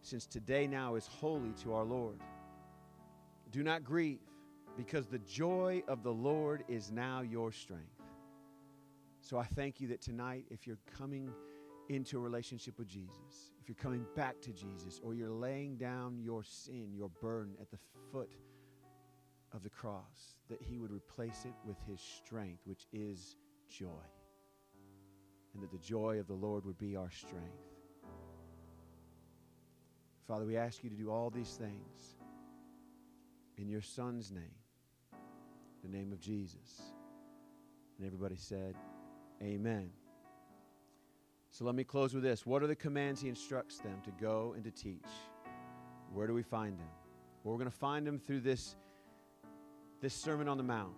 since 0.01 0.27
today 0.27 0.69
now 0.69 0.95
is 0.95 1.09
holy 1.09 1.55
to 1.65 1.75
our 1.75 1.83
Lord. 1.83 2.21
Do 3.51 3.65
not 3.65 3.83
grieve, 3.83 4.21
because 4.79 5.09
the 5.09 5.19
joy 5.19 5.83
of 5.89 6.05
the 6.05 6.13
Lord 6.13 6.63
is 6.69 6.93
now 6.93 7.21
your 7.21 7.51
strength. 7.51 8.01
So 9.21 9.37
I 9.37 9.45
thank 9.45 9.81
you 9.81 9.89
that 9.89 10.01
tonight, 10.01 10.45
if 10.51 10.69
you're 10.69 10.79
coming 10.97 11.31
into 11.89 12.17
a 12.17 12.21
relationship 12.21 12.79
with 12.79 12.87
Jesus, 12.87 13.51
if 13.61 13.69
you're 13.69 13.75
coming 13.75 14.07
back 14.15 14.41
to 14.43 14.53
Jesus, 14.53 15.01
or 15.03 15.15
you're 15.15 15.33
laying 15.33 15.77
down 15.77 16.21
your 16.23 16.45
sin, 16.45 16.93
your 16.95 17.11
burden 17.21 17.55
at 17.61 17.73
the 17.73 17.79
foot 18.13 18.37
of 19.53 19.65
the 19.65 19.69
cross, 19.69 20.37
that 20.49 20.63
He 20.63 20.79
would 20.79 20.93
replace 20.93 21.45
it 21.45 21.55
with 21.67 21.77
His 21.89 22.01
strength, 22.01 22.61
which 22.65 22.87
is 22.93 23.35
joy. 23.69 24.07
And 25.55 25.63
that 25.63 25.73
the 25.73 25.79
joy 25.79 26.21
of 26.21 26.29
the 26.29 26.35
Lord 26.35 26.65
would 26.65 26.79
be 26.79 26.95
our 26.95 27.11
strength. 27.11 27.67
Father, 30.29 30.45
we 30.45 30.57
ask 30.57 30.85
you 30.85 30.91
to 30.91 30.97
do 30.97 31.11
all 31.11 31.31
these 31.31 31.57
things 31.57 32.17
in 33.57 33.69
your 33.69 33.83
Son's 33.83 34.31
name, 34.31 34.55
the 35.83 35.89
name 35.89 36.13
of 36.13 36.21
Jesus. 36.21 36.83
And 37.99 38.07
everybody 38.07 38.37
said, 38.37 38.75
Amen. 39.43 39.91
So 41.51 41.65
let 41.65 41.75
me 41.75 41.85
close 41.85 42.15
with 42.15 42.23
this. 42.23 42.45
What 42.45 42.63
are 42.63 42.67
the 42.67 42.77
commands 42.77 43.21
he 43.21 43.29
instructs 43.29 43.79
them 43.79 44.01
to 44.05 44.11
go 44.21 44.53
and 44.55 44.65
to 44.65 44.71
teach? 44.71 45.07
Where 46.13 46.27
do 46.27 46.35
we 46.35 46.43
find 46.43 46.79
them? 46.79 46.89
Well, 47.43 47.53
we're 47.53 47.59
going 47.59 47.71
to 47.71 47.77
find 47.77 48.07
them 48.07 48.19
through 48.19 48.41
this 48.41 48.77
this 50.01 50.15
Sermon 50.15 50.49
on 50.49 50.57
the 50.57 50.63
Mount. 50.63 50.95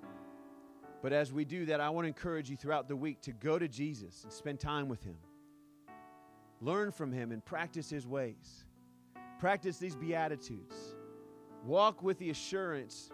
But 1.03 1.13
as 1.15 1.33
we 1.33 1.47
do 1.47 1.65
that, 1.67 1.81
I 1.81 1.89
want 1.89 2.05
to 2.05 2.09
encourage 2.09 2.51
you 2.51 2.57
throughout 2.57 2.89
the 2.89 2.97
week 2.97 3.23
to 3.23 3.33
go 3.33 3.59
to 3.59 3.67
Jesus 3.67 4.25
and 4.25 4.33
spend 4.33 4.61
time 4.61 4.89
with 4.89 5.03
Him. 5.03 5.17
Learn 6.61 6.93
from 6.93 7.11
Him 7.11 7.33
and 7.33 7.43
practice 7.43 7.89
His 7.89 8.07
ways. 8.07 8.67
Practice 9.39 9.79
these 9.79 9.97
Beatitudes. 9.97 10.95
Walk 11.65 12.03
with 12.03 12.19
the 12.19 12.29
assurance 12.29 13.11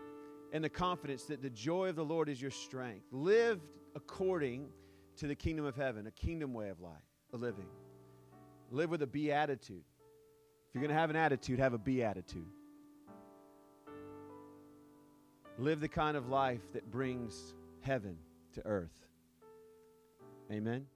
and 0.53 0.63
the 0.63 0.69
confidence 0.69 1.25
that 1.25 1.43
the 1.43 1.51
joy 1.51 1.89
of 1.89 1.97
the 1.97 2.05
Lord 2.05 2.29
is 2.29 2.41
your 2.41 2.51
strength. 2.51 3.07
Live 3.11 3.61
according 3.95 4.69
to 5.17 5.27
the 5.27 5.35
kingdom 5.35 5.65
of 5.65 5.77
heaven, 5.77 6.07
a 6.07 6.11
kingdom 6.11 6.53
way 6.53 6.69
of 6.69 6.81
life, 6.81 6.93
a 7.33 7.37
living. 7.37 7.69
Live 8.71 8.91
with 8.91 9.03
a 9.03 9.07
beatitude. 9.07 9.85
If 10.69 10.75
you're 10.75 10.83
going 10.83 10.95
to 10.95 11.01
have 11.01 11.11
an 11.11 11.17
attitude, 11.17 11.59
have 11.59 11.73
a 11.75 11.79
beatitude. 11.79 12.47
Live 15.59 15.81
the 15.81 15.89
kind 15.89 16.17
of 16.17 16.29
life 16.29 16.61
that 16.75 16.91
brings 16.91 17.55
heaven 17.81 18.19
to 18.55 18.67
earth. 18.67 19.07
Amen. 20.53 20.87